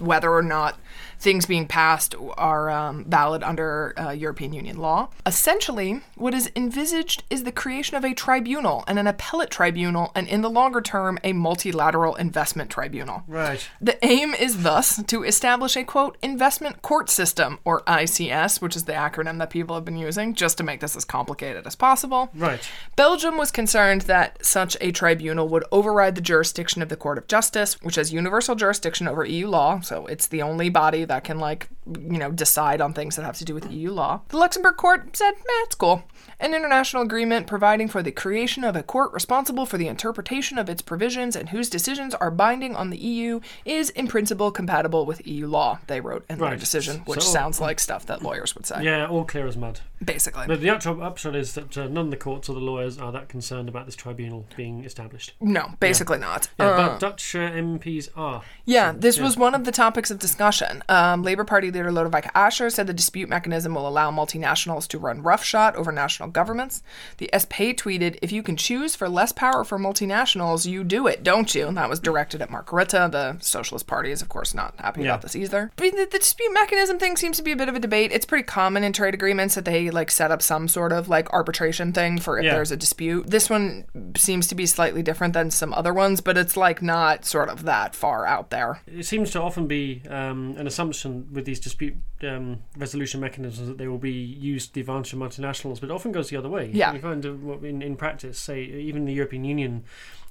[0.00, 0.78] whether or not
[1.18, 5.08] things being passed are um, valid under uh, European Union law.
[5.26, 10.28] Essentially, what is envisaged is the creation of a tribunal and an appellate tribunal, and
[10.28, 13.24] in the longer term, a multilateral investment tribunal.
[13.26, 13.68] Right.
[13.80, 18.84] The aim is thus to establish a quote investment court system or ICS, which is
[18.84, 22.30] the acronym that people have been using just to make this as complicated as possible.
[22.34, 22.68] Right.
[22.96, 27.26] Belgium was concerned that such a tribunal would override the jurisdiction of the Court of
[27.26, 31.38] Justice, which has universal jurisdiction over EU law, so it's the only body that can
[31.38, 34.20] like, you know, decide on things that have to do with EU law.
[34.28, 36.04] The Luxembourg court said, "Meh, it's cool."
[36.40, 40.68] An international agreement providing for the creation of a court responsible for the interpretation of
[40.68, 45.26] its provisions and whose decisions are binding on the EU is in principle compatible with
[45.26, 47.62] EU law, they wrote in their decision, which So- sounds mm.
[47.62, 48.82] like stuff that lawyers would say.
[48.84, 49.80] Yeah, all clear as mud.
[50.04, 50.46] Basically.
[50.46, 53.10] But the actual upshot is that uh, none of the courts or the lawyers are
[53.12, 55.34] that concerned about this tribunal being established.
[55.40, 56.48] no, basically not.
[56.58, 58.42] Yeah, Uh, but Dutch uh, MPs are.
[58.64, 60.84] Yeah, this was one of the topics of discussion.
[60.88, 65.22] Um, Labour Party leader Lodewijk Asscher said the dispute mechanism will allow multinationals to run
[65.22, 66.82] roughshod over national governments.
[67.18, 71.22] The SP tweeted, "If you can choose for less power for multinationals, you do it,
[71.24, 73.10] don't you?" And that was directed at Mark Rutte.
[73.10, 75.08] The Socialist Party is, of course, not happy Yeah.
[75.10, 75.72] about this either.
[75.76, 78.12] But the, the dispute mechanism thing seems to be a bit of a debate.
[78.12, 81.32] It's pretty common in trade agreements that they like set up some sort of like
[81.32, 82.54] arbitration thing for if Yeah.
[82.54, 83.28] there's a dispute.
[83.28, 83.84] This one
[84.16, 87.64] seems to be slightly different than some other ones, but it's like not sort of
[87.64, 88.80] that far out there.
[88.86, 93.78] It seems to often be um, an assumption with these dispute um, resolution mechanisms that
[93.78, 96.48] they will be used to the advantage of multinationals, but it often goes the other
[96.48, 96.70] way.
[96.72, 96.92] Yeah.
[96.92, 99.84] You find in, in practice, say, even the European Union,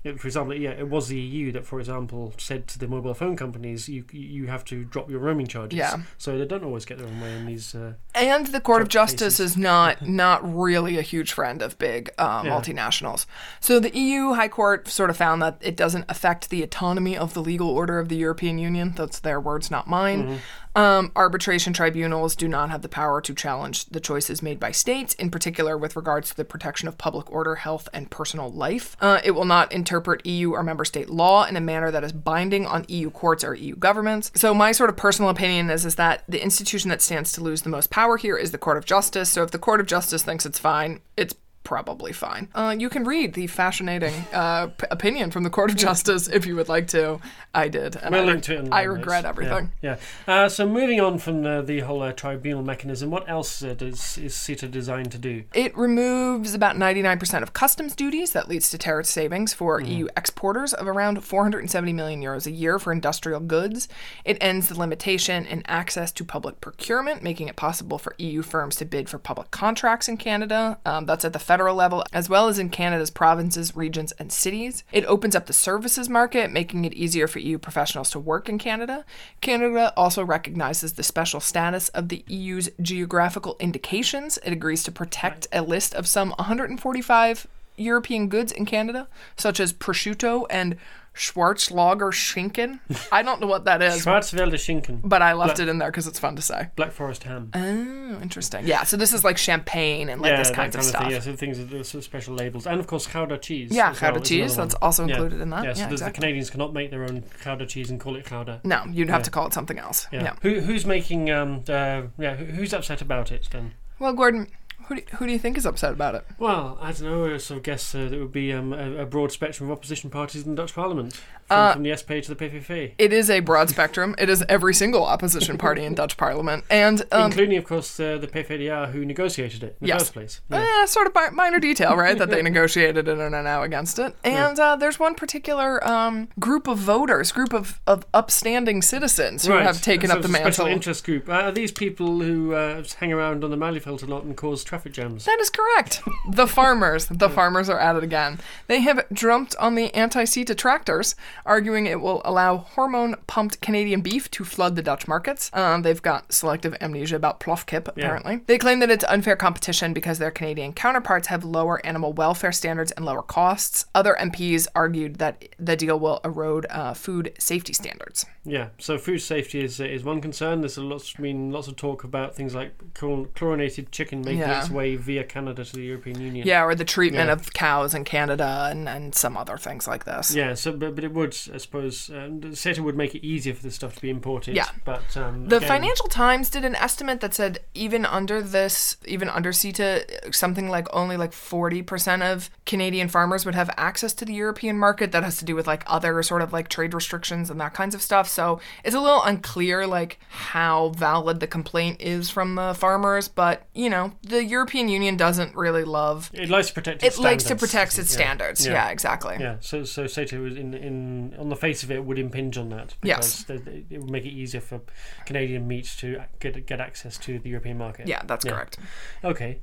[0.08, 3.14] it- for example, yeah, it was the EU that, for example, said to the mobile
[3.14, 5.78] phone companies, you you have to drop your roaming charges.
[5.78, 5.98] Yeah.
[6.18, 7.76] So they don't always get their own way in these.
[7.76, 9.52] Uh, And the Court of Justice cases.
[9.52, 12.52] is not not really a huge friend of big uh, Yeah.
[12.52, 13.26] multinationals.
[13.60, 17.34] So the EU High Court sort of found that it doesn't affect the autonomy of
[17.34, 18.94] the legal order of the European Union.
[18.96, 20.40] That's their words, not mine.
[20.78, 25.16] Um, arbitration tribunals do not have the power to challenge the choices made by states,
[25.16, 28.96] in particular with regards to the protection of public order, health, and personal life.
[29.02, 32.12] Uh, it will not interpret EU or member state law in a manner that is
[32.12, 34.32] binding on EU courts or EU governments.
[34.36, 37.64] So my sort of personal opinion is is that the institution that stands to lose
[37.64, 39.32] the most power here is the Court of Justice.
[39.32, 41.34] So if the Court of Justice thinks it's fine, it's
[41.68, 42.48] probably fine.
[42.56, 46.46] Uh, you can read the fascinating uh, p- opinion from the Court of Justice if
[46.46, 47.20] you would like to.
[47.54, 47.98] I did.
[47.98, 48.66] And we'll I, link to it.
[48.66, 49.00] The I notes.
[49.00, 49.72] regret everything.
[49.82, 49.98] Yeah.
[50.28, 50.34] yeah.
[50.34, 54.18] Uh, so moving on from uh, the whole uh, tribunal mechanism, what else uh, does
[54.18, 55.44] is CETA designed to do?
[55.54, 58.32] It removes about 99% of customs duties.
[58.32, 62.80] That leads to tariff savings for EU exporters of around 470 million euros a year
[62.80, 63.90] for industrial goods.
[64.24, 68.78] It ends the limitation in access to public procurement, making it possible for EU firms
[68.78, 70.80] to bid for public contracts in Canada.
[70.86, 74.84] Um, that's at the federal level, as well as in Canada's provinces, regions, and cities.
[74.92, 78.58] It opens up the services market, making it easier for EU professionals to work in
[78.58, 79.06] Canada.
[79.42, 84.38] Canada also recognizes the special status of the EU's geographical indications.
[84.44, 89.74] It agrees to protect a list of some 145 European goods in Canada, such as
[89.74, 90.76] prosciutto and
[91.18, 92.80] Schwarzlager Schinken.
[93.12, 95.90] I don't know what that is, Schwarzwälder Schinken, but I left Black- it in there
[95.90, 96.68] because it's fun to say.
[96.76, 97.52] Black Forest ham.
[97.54, 98.66] Oh, interesting.
[98.68, 101.02] Yeah, so this is like champagne and like this that kind of stuff.
[101.04, 101.12] thing.
[101.12, 103.72] Yeah, so things sort of special labels, and of course Gouda cheese.
[103.72, 104.56] Yeah, as well cheese.
[104.56, 105.16] That's also Yeah.
[105.16, 105.64] included in that.
[105.64, 106.12] Yeah, Yeah, so the-.
[106.12, 108.62] Canadians cannot make their own Gouda cheese and call it Gouda.
[108.64, 109.24] No, you'd have Yeah.
[109.24, 110.08] to call it something else.
[110.12, 110.24] Yeah.
[110.24, 110.34] Yeah.
[110.42, 111.30] Who, who's making?
[111.32, 111.64] Um.
[111.68, 112.36] Uh, yeah.
[112.36, 113.74] who- Who's upset about it then?
[114.00, 114.48] Well, Gordon,
[114.88, 116.26] who do, who do you think is upset about it?
[116.40, 117.34] Well, I don't know.
[117.34, 120.10] I sort of guess uh, there would be um, a, a broad spectrum of opposition
[120.10, 123.30] parties in the Dutch Parliament, from, Uh, from the SP to the PVV, It is
[123.30, 124.16] a broad spectrum.
[124.18, 128.18] It is every single opposition party in Dutch Parliament, and um, including, of course, uh,
[128.18, 130.42] the PVDA who negotiated it in the first place.
[130.50, 130.66] Yeah.
[130.82, 132.18] Eh, sort of mi- minor detail, right?
[132.18, 134.16] That they negotiated it and are now against it.
[134.24, 139.54] And uh, there's one particular um, group of voters, group of, of upstanding citizens who
[139.54, 139.64] Right.
[139.64, 141.28] have taken So up the a special interest group.
[141.30, 144.77] Are these people who uh, hang around on the Malieveld a lot and cause traffic
[144.86, 145.26] jams?
[145.26, 146.02] That is correct.
[146.30, 148.40] The farmers, the farmers are at it again.
[148.68, 154.44] They have jumped on the anti-CETA tractors, arguing it will allow hormone-pumped Canadian beef to
[154.44, 155.50] flood the Dutch markets.
[155.54, 158.42] Um, they've got selective amnesia about plofkip, apparently.
[158.48, 162.92] They claim that it's unfair competition because their Canadian counterparts have lower animal welfare standards
[162.92, 163.86] and lower costs.
[163.96, 168.26] Other MPs argued that the deal will erode uh, food safety standards.
[168.50, 170.62] Yeah, so food safety is is one concern.
[170.62, 174.62] There's a lots, I mean, lots of talk about things like chlorinated chicken making Yeah.
[174.62, 176.48] its way via Canada to the European Union.
[176.48, 177.34] Yeah, or the treatment Yeah.
[177.34, 180.34] of cows in Canada and, and some other things like this.
[180.34, 183.64] Yeah, so but, but it would, I suppose, um, CETA would make it easier for
[183.64, 184.56] this stuff to be imported.
[184.56, 184.70] Yeah.
[184.86, 189.28] but um, The again, Financial Times did an estimate that said even under this, even
[189.30, 194.34] under CETA, something like only like 40% of Canadian farmers would have access to the
[194.34, 195.12] European market.
[195.12, 197.94] That has to do with like other sort of like trade restrictions and that kinds
[197.94, 198.30] of stuff.
[198.38, 203.28] So it's a little unclear like how valid the complaint is from the farmers.
[203.28, 206.30] But, you know, the European Union doesn't really love.
[206.34, 206.98] it likes to protect.
[206.98, 207.72] its It Its likes to standards.
[207.72, 208.18] protect its Yeah.
[208.20, 208.66] standards.
[208.68, 208.74] Yeah.
[208.74, 209.38] Yeah, exactly.
[209.40, 212.70] Yeah, so so CETA was in in on the face of it would impinge on
[212.70, 213.44] that Yes.
[213.44, 214.82] because it would make it easier for
[215.26, 218.08] Canadian meats to get get access to the European market.
[218.08, 218.52] Yeah, that's Yeah.
[218.52, 218.78] correct.
[219.24, 219.62] Okay.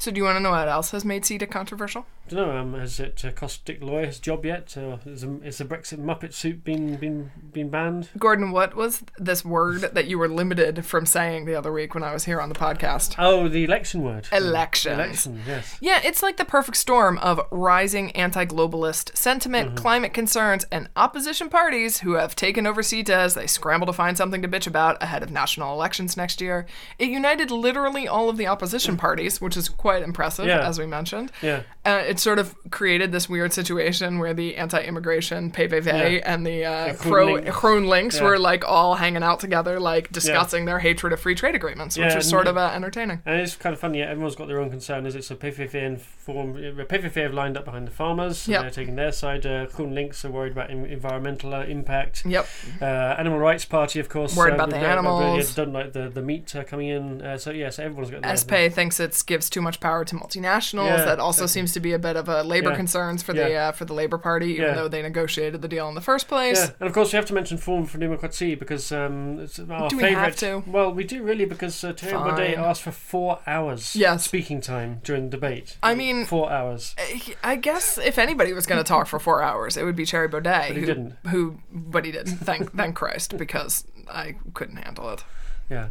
[0.00, 2.06] So, do you want to know what else has made CETA controversial?
[2.28, 2.56] Don't know.
[2.56, 4.76] Um, has it uh, cost Dick Lawyer his job yet?
[4.76, 8.08] Or is, the- is the Brexit Muppet suit been been been banned?
[8.18, 12.02] Gordon, what was this word that you were limited from saying the other week when
[12.04, 13.14] I was here on the podcast?
[13.18, 14.26] Oh, the election word.
[14.32, 14.94] Elections.
[14.98, 15.42] Election.
[15.46, 15.76] Yes.
[15.80, 19.76] Yeah, it's like the perfect storm of rising anti globalist sentiment, Mm-hmm.
[19.76, 24.16] climate concerns, and opposition parties who have taken over CETA as they scramble to find
[24.16, 26.66] something to bitch about ahead of national elections next year.
[26.98, 30.66] It united literally all of the opposition parties, which is quite impressive, Yeah.
[30.66, 31.32] as we mentioned.
[31.42, 31.62] Yeah.
[31.88, 36.32] Uh, it sort of created this weird situation where the anti-immigration PVV Yeah.
[36.34, 37.46] and the uh, Groenlinks.
[37.46, 38.24] Groenlinks Yeah.
[38.24, 42.14] were like all hanging out together, like discussing their hatred of free trade agreements, which
[42.14, 43.22] was sort of uh, entertaining.
[43.24, 44.00] And it's kind of funny.
[44.00, 45.06] Yeah, everyone's got their own concern.
[45.06, 45.34] Is it so?
[45.34, 46.56] PVV and form.
[46.56, 48.46] uh, PVV have lined up behind the farmers.
[48.46, 48.60] Yep.
[48.60, 49.46] They're taking their side.
[49.46, 52.26] Uh, Groenlinks are worried about en- environmental uh, impact.
[52.26, 52.46] Yep.
[52.82, 55.54] Uh, Animal Rights Party, of course, Worried about the animals.
[55.54, 57.38] Don't like the, the meat coming in.
[57.38, 61.04] So yeah, so everyone's got their thinks it gives too much power to multinationals.
[61.04, 62.76] That also seems to be a bit of a labor Yeah.
[62.76, 64.74] concerns for the uh, for the Labor Party, even Yeah.
[64.74, 66.58] though they negotiated the deal in the first place.
[66.58, 69.88] Yeah, and of course we have to mention Forum for Democracy because um, it's our
[69.88, 70.24] Do we favourite.
[70.24, 70.62] have to?
[70.66, 72.12] Well, we do really because uh, Fine.
[72.12, 74.24] Baudet asked for four hours Yes.
[74.24, 75.76] speaking time during the debate.
[75.82, 76.94] I mean- four hours.
[77.42, 80.28] I guess if anybody was going to talk for four hours, it would be Thierry
[80.28, 80.68] Baudet.
[80.68, 81.14] But he who, didn't.
[81.30, 82.36] Who, but he didn't.
[82.38, 85.24] Thank, thank Christ, because I couldn't handle it.
[85.70, 85.88] Yeah.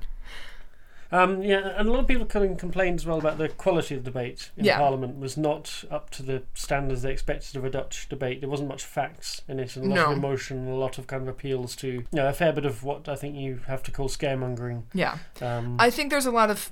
[1.12, 4.52] Um, yeah, and a lot of people complained as well about the quality of debate
[4.58, 4.78] in Yeah.
[4.78, 8.42] Parliament was not up to the standards they expected of a Dutch debate.
[8.42, 10.12] There wasn't much facts in it, and a lot No.
[10.12, 12.84] of emotion, a lot of kind of appeals to, you know, a fair bit of
[12.84, 14.84] what I think you have to call scaremongering.
[14.94, 16.72] Yeah, Um, I think there's a lot of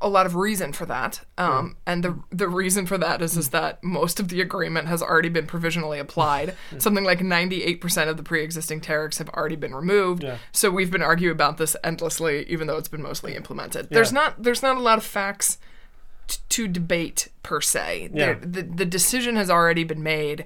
[0.00, 3.50] a lot of reason for that, um, and the the reason for that is is
[3.50, 6.54] that most of the agreement has already been provisionally applied.
[6.78, 10.24] Something like 98% of the pre-existing tariffs have already been removed.
[10.24, 10.38] Yeah.
[10.52, 13.88] So we've been arguing about this endlessly, even though it's been mostly implemented.
[13.90, 15.58] There's not there's not a lot of facts
[16.28, 18.10] t- to debate per se.
[18.12, 18.26] Yeah.
[18.26, 20.44] There- The the decision has already been made.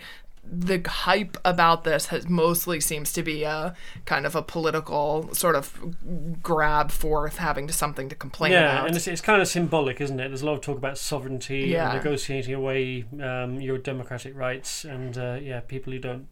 [0.50, 3.74] The hype about this has mostly seems to be a
[4.06, 8.74] kind of a political sort of grab for having to something to complain yeah, about.
[8.82, 10.28] Yeah, and it's, it's kind of symbolic, isn't it?
[10.28, 11.90] There's a lot of talk about sovereignty Yeah.
[11.90, 16.28] and negotiating away um, your democratic rights, and uh, yeah, people who don't.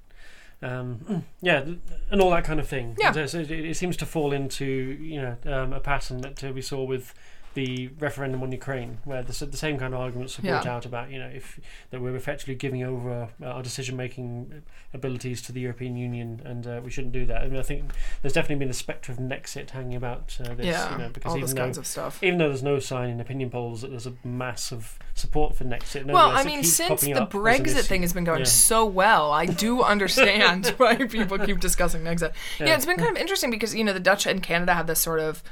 [0.62, 1.64] Um, yeah,
[2.10, 2.96] and all that kind of thing.
[2.98, 3.12] Yeah.
[3.12, 6.62] So it, it seems to fall into you know um, a pattern that uh, we
[6.62, 7.14] saw with
[7.56, 10.74] the referendum on Ukraine, where the, the same kind of arguments were brought Yeah.
[10.76, 11.58] out about you know if
[11.90, 14.62] that we're effectively giving over uh, our decision making
[14.94, 17.42] abilities to the European Union, and uh, we shouldn't do that.
[17.42, 17.92] I mean, I think
[18.22, 21.32] there's definitely been a spectre of Nexit hanging about uh, this, yeah, you know, because
[21.32, 22.22] all even though kinds of stuff.
[22.22, 25.64] even though there's no sign in opinion polls that there's a mass of support for
[25.64, 26.04] Nexit.
[26.06, 28.44] Well, I mean, since the up Brexit thing has been going Yeah.
[28.44, 32.32] so well, I do understand why people keep discussing Nexit.
[32.60, 32.66] Yeah.
[32.66, 32.74] Yeah.
[32.76, 35.20] it's been kind of interesting because you know the Dutch and Canada have this sort
[35.20, 35.42] of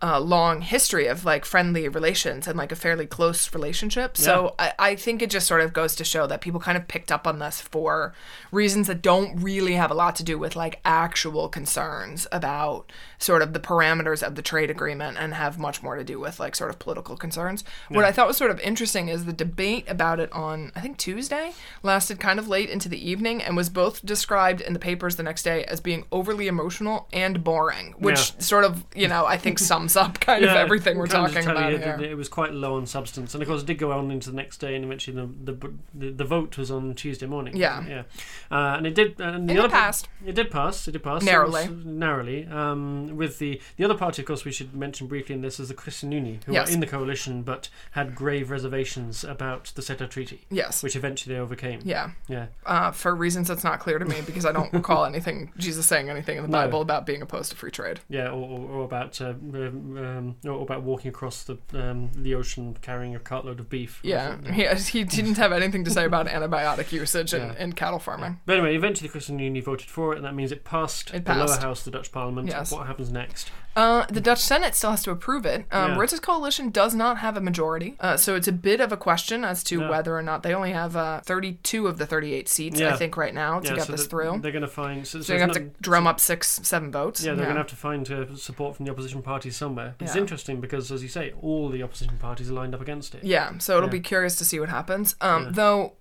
[0.00, 4.16] uh, long history of like friendly relations and like a fairly close relationship.
[4.16, 6.86] So I, I think it just sort of goes to show that people kind of
[6.86, 8.14] picked up on this for
[8.52, 13.42] reasons that don't really have a lot to do with like actual concerns about sort
[13.42, 16.54] of the parameters of the trade agreement and have much more to do with like
[16.54, 17.64] sort of political concerns.
[17.88, 20.98] What I thought was sort of interesting is the debate about it on I think
[20.98, 21.52] Tuesday
[21.82, 25.24] lasted kind of late into the evening and was both described in the papers the
[25.24, 28.40] next day as being overly emotional and boring, which Yeah.
[28.40, 29.58] sort of, you know, I think
[29.88, 31.96] sums up kind of everything we're talking about you here.
[31.96, 34.30] that It was quite low on substance, and of course, it did go on into
[34.30, 37.56] the next day, and eventually the the the, the vote was on Tuesday morning.
[37.56, 37.84] Yeah.
[37.86, 38.02] yeah,
[38.50, 39.20] uh, and it did.
[39.20, 40.08] And the And it other passed.
[40.26, 40.86] It did pass.
[40.88, 41.68] It did pass Narrowly.
[41.84, 42.46] narrowly.
[42.46, 45.68] Um, with the the other party, of course, we should mention briefly in this is
[45.68, 46.68] the Christian Uni, who Yes.
[46.70, 50.82] are in the coalition but had grave reservations about the CETA treaty, Yes.
[50.82, 51.80] which eventually they overcame.
[51.84, 52.10] Yeah.
[52.28, 52.46] Yeah.
[52.66, 56.08] Uh, for reasons that's not clear to me because I don't recall anything, Jesus saying
[56.10, 56.58] anything in the No.
[56.58, 58.00] Bible about being opposed to free trade.
[58.08, 59.32] Yeah, or, or, or about uh,
[59.78, 64.00] um, about walking across the um, the ocean carrying a cartload of beef.
[64.02, 64.36] Yeah.
[64.52, 64.66] He,
[64.98, 67.62] he didn't have anything to say about antibiotic usage in, Yeah.
[67.62, 68.40] in cattle farming.
[68.46, 71.24] But anyway, eventually the Christian Union voted for it, and that means it passed, It
[71.24, 72.48] the lower house the Dutch Parliament.
[72.48, 72.70] Yes.
[72.72, 73.50] What happens next?
[73.78, 75.64] Uh, the Dutch Senate still has to approve it.
[75.70, 75.98] Um, Yeah.
[75.98, 79.44] Rutte's coalition does not have a majority, uh, so it's a bit of a question
[79.44, 79.88] as to Yeah.
[79.88, 83.32] whether or not they only have uh, 32 of the 38 seats, I think, right
[83.32, 84.40] now to yeah, get so this that- through.
[84.42, 85.06] They're going to find.
[85.06, 87.22] So, So have it's to not- drum up six, seven votes.
[87.22, 89.94] Yeah, they're going to have to find uh, support from the opposition parties somewhere.
[90.00, 90.22] It's Yeah.
[90.22, 93.22] interesting because, as you say, all the opposition parties are lined up against it.
[93.22, 93.92] Yeah, so it'll Yeah.
[93.92, 95.14] be curious to see what happens.
[95.20, 95.50] Um, Yeah.
[95.52, 95.92] Though,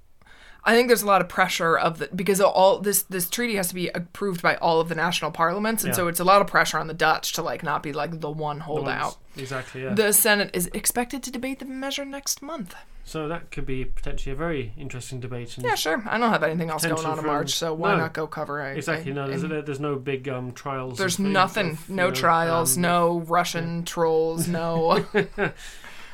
[0.67, 3.69] I think there's a lot of pressure of the because all this this treaty has
[3.69, 5.95] to be approved by all of the national parliaments, and Yeah.
[5.95, 8.29] so it's a lot of pressure on the Dutch to like not be like the
[8.29, 9.03] one holdout.
[9.03, 9.83] ones- Exactly.
[9.83, 9.93] Yeah.
[9.93, 12.75] The Senate is expected to debate the measure next month.
[13.05, 15.55] so that could be potentially a very interesting debate.
[15.55, 16.03] And Yeah, sure.
[16.05, 17.99] I don't have anything else going on in March, so why No.
[17.99, 19.13] not go cover a Exactly.
[19.13, 20.97] No, there's, a- there's no big um, trials.
[20.97, 21.71] There's nothing.
[21.71, 22.75] of, no know, trials.
[22.75, 24.49] um, no Russian trolls.
[24.49, 25.05] No.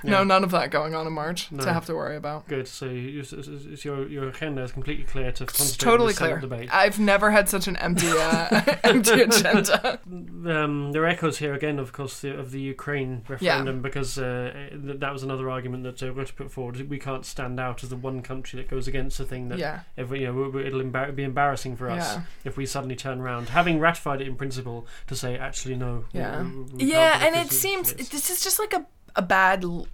[0.04, 1.64] No, none of that going on in March No.
[1.64, 2.48] to have to worry about.
[2.48, 2.68] Good.
[2.68, 3.24] So you,
[3.84, 6.40] your your agenda is completely clear to It's totally clear.
[6.40, 6.70] debate.
[6.74, 10.00] I've never had such an empty, uh, empty agenda.
[10.46, 14.52] Um, there are echoes here again, of course, the, of the Ukraine referendum, because uh,
[14.72, 16.90] th- that was another argument that uh, Rutte put forward.
[16.90, 19.82] We can't stand out as the one country that goes against the thing that Yeah,
[19.98, 23.50] every, you know, it'll embar- be embarrassing for us yeah, if we suddenly turn around,
[23.50, 26.06] having ratified it in principle, to say actually no.
[26.12, 26.42] Yeah.
[26.44, 27.26] we- we can't yeah.
[27.26, 28.86] And it seems this is just like a
[29.16, 29.88] a bad l-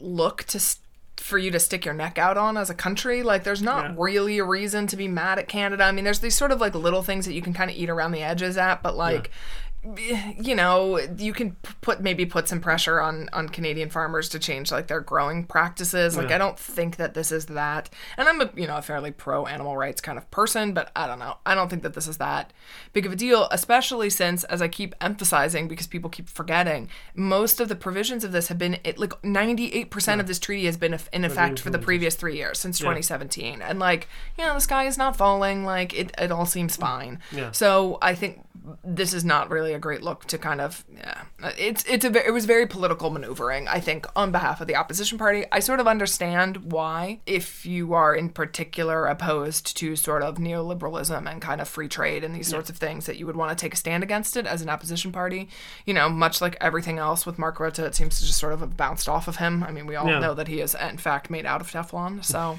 [0.00, 0.58] look to.
[0.58, 0.78] s
[1.16, 3.94] for you to stick your neck out on as a country, like there's not Yeah.
[3.96, 5.84] really a reason to be mad at Canada.
[5.84, 7.88] I mean, there's these sort of like little things that you can kind of eat
[7.88, 9.30] around the edges at, but like,
[10.40, 14.72] you know, you can put maybe put some pressure on on Canadian farmers to change
[14.72, 16.16] like their growing practices.
[16.16, 16.36] Like, Yeah.
[16.36, 17.90] I don't think that this is that.
[18.16, 21.06] And I'm a you know a fairly pro animal rights kind of person, but I
[21.06, 21.36] don't know.
[21.44, 22.52] I don't think that this is that
[22.92, 27.60] big of a deal, especially since, as I keep emphasizing, because people keep forgetting, most
[27.60, 30.76] of the provisions of this have been it like 98 percent of this treaty has
[30.76, 32.84] been in effect for the previous three years since Yeah.
[32.84, 34.08] 2017, and like
[34.38, 35.64] you know the sky is not falling.
[35.64, 37.20] Like it, it all seems fine.
[37.30, 37.50] Yeah.
[37.52, 38.40] So I think
[38.82, 41.22] this is not really a great look to kind of yeah.
[41.58, 43.68] It's it's a it was very political maneuvering.
[43.68, 45.44] I think on behalf of the opposition party.
[45.52, 51.30] I sort of understand why, if you are in particular opposed to sort of neoliberalism
[51.30, 53.62] and kind of free trade and these sorts of things, that you would want to
[53.62, 55.48] take a stand against it as an opposition party.
[55.84, 58.60] You know, much like everything else with Mark Rutte, it seems to just sort of
[58.60, 59.62] have bounced off of him.
[59.64, 60.18] I mean, we all Yeah.
[60.20, 62.24] know that he is in fact made out of Teflon.
[62.24, 62.58] So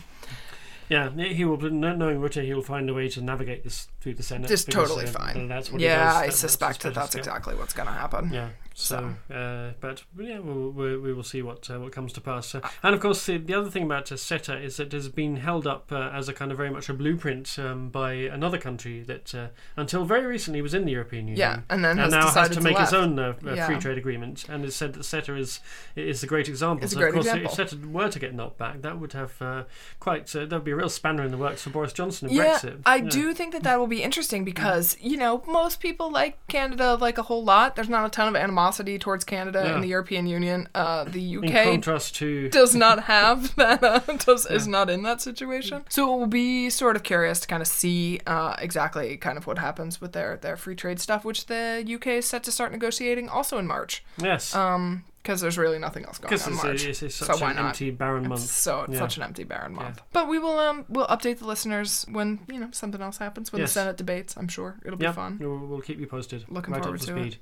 [0.90, 1.58] Yeah, he will.
[1.58, 4.48] kn- Knowing Rutte, he will find a way to navigate this through the Senate.
[4.48, 5.48] just totally uh, fine.
[5.48, 6.14] That's what he yeah, does.
[6.16, 8.32] I That- that's suspect that that's exactly what's going to happen.
[8.32, 8.50] Yeah.
[8.78, 12.54] So, uh, but yeah, we'll, we, we will see what uh, what comes to pass.
[12.54, 15.08] Uh, and of course, the, the other thing about uh, CETA is that it has
[15.08, 18.58] been held up uh, as a kind of very much a blueprint um, by another
[18.58, 19.48] country that uh,
[19.78, 21.38] until very recently was in the European Union.
[21.38, 23.66] Yeah, and then And has now has to to make its own uh, uh, Yeah.
[23.66, 25.62] free trade agreement, and it's said that CETA is
[25.96, 26.84] is a great example.
[26.84, 27.52] It's a so great of course, example.
[27.58, 29.64] if CETA were to get knocked back, that would have uh,
[30.02, 32.36] quite uh, that would be a real spanner in the works for Boris Johnson and
[32.36, 32.82] Yeah, Brexit.
[32.86, 33.10] I Yeah.
[33.10, 37.18] do think that that will be interesting because you know most people like Canada like
[37.18, 37.78] a whole lot.
[37.78, 39.76] There's not a ton of animosity towards Canada Yeah.
[39.76, 40.68] in the European Union.
[40.76, 43.84] Uh, the In UK contrast to does not have that.
[43.84, 45.84] Uh, does is not in that situation.
[45.90, 49.48] So it will be sort of curious to kind of see uh, exactly kind of
[49.48, 52.72] what happens with their their free trade stuff, which the UK is set to start
[52.72, 54.04] negotiating also in March.
[54.18, 57.42] yes, Um, because there's really nothing else going on in it's, it's, it's So such
[57.42, 57.66] why an not?
[57.70, 58.42] empty, barren It's month.
[58.42, 59.00] so it's Yeah.
[59.00, 60.00] such an empty barren month.
[60.14, 63.62] But we will um we'll update the listeners when you know something else happens when
[63.62, 63.74] Yes.
[63.74, 64.36] the Senate debates.
[64.38, 65.40] I'm sure it'll be Yeah, fun.
[65.42, 66.46] We'll, we'll keep you posted.
[66.48, 67.38] Looking right forward to to it.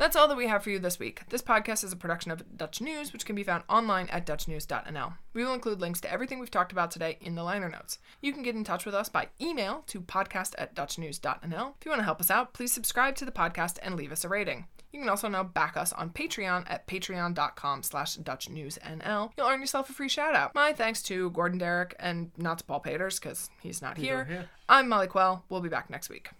[0.00, 1.20] That's all that we have for you this week.
[1.28, 5.12] This podcast is a production of Dutch News, which can be found online at dutchnews.nl.
[5.34, 7.98] We will include links to everything we've talked about today in the liner notes.
[8.22, 11.74] You can get in touch with us by email to podcast at dutchnews.nl.
[11.78, 14.24] If you want to help us out, please subscribe to the podcast and leave us
[14.24, 14.68] a rating.
[14.90, 19.32] You can also now back us on Patreon at patreon.com slash dutchnewsnl.
[19.36, 20.54] You'll earn yourself a free shout out.
[20.54, 24.16] My thanks to Gordon Darroch and not to Paul Paters because he's not here.
[24.16, 24.48] not here.
[24.66, 25.44] I'm Molly Quell.
[25.50, 26.30] We'll be back next week.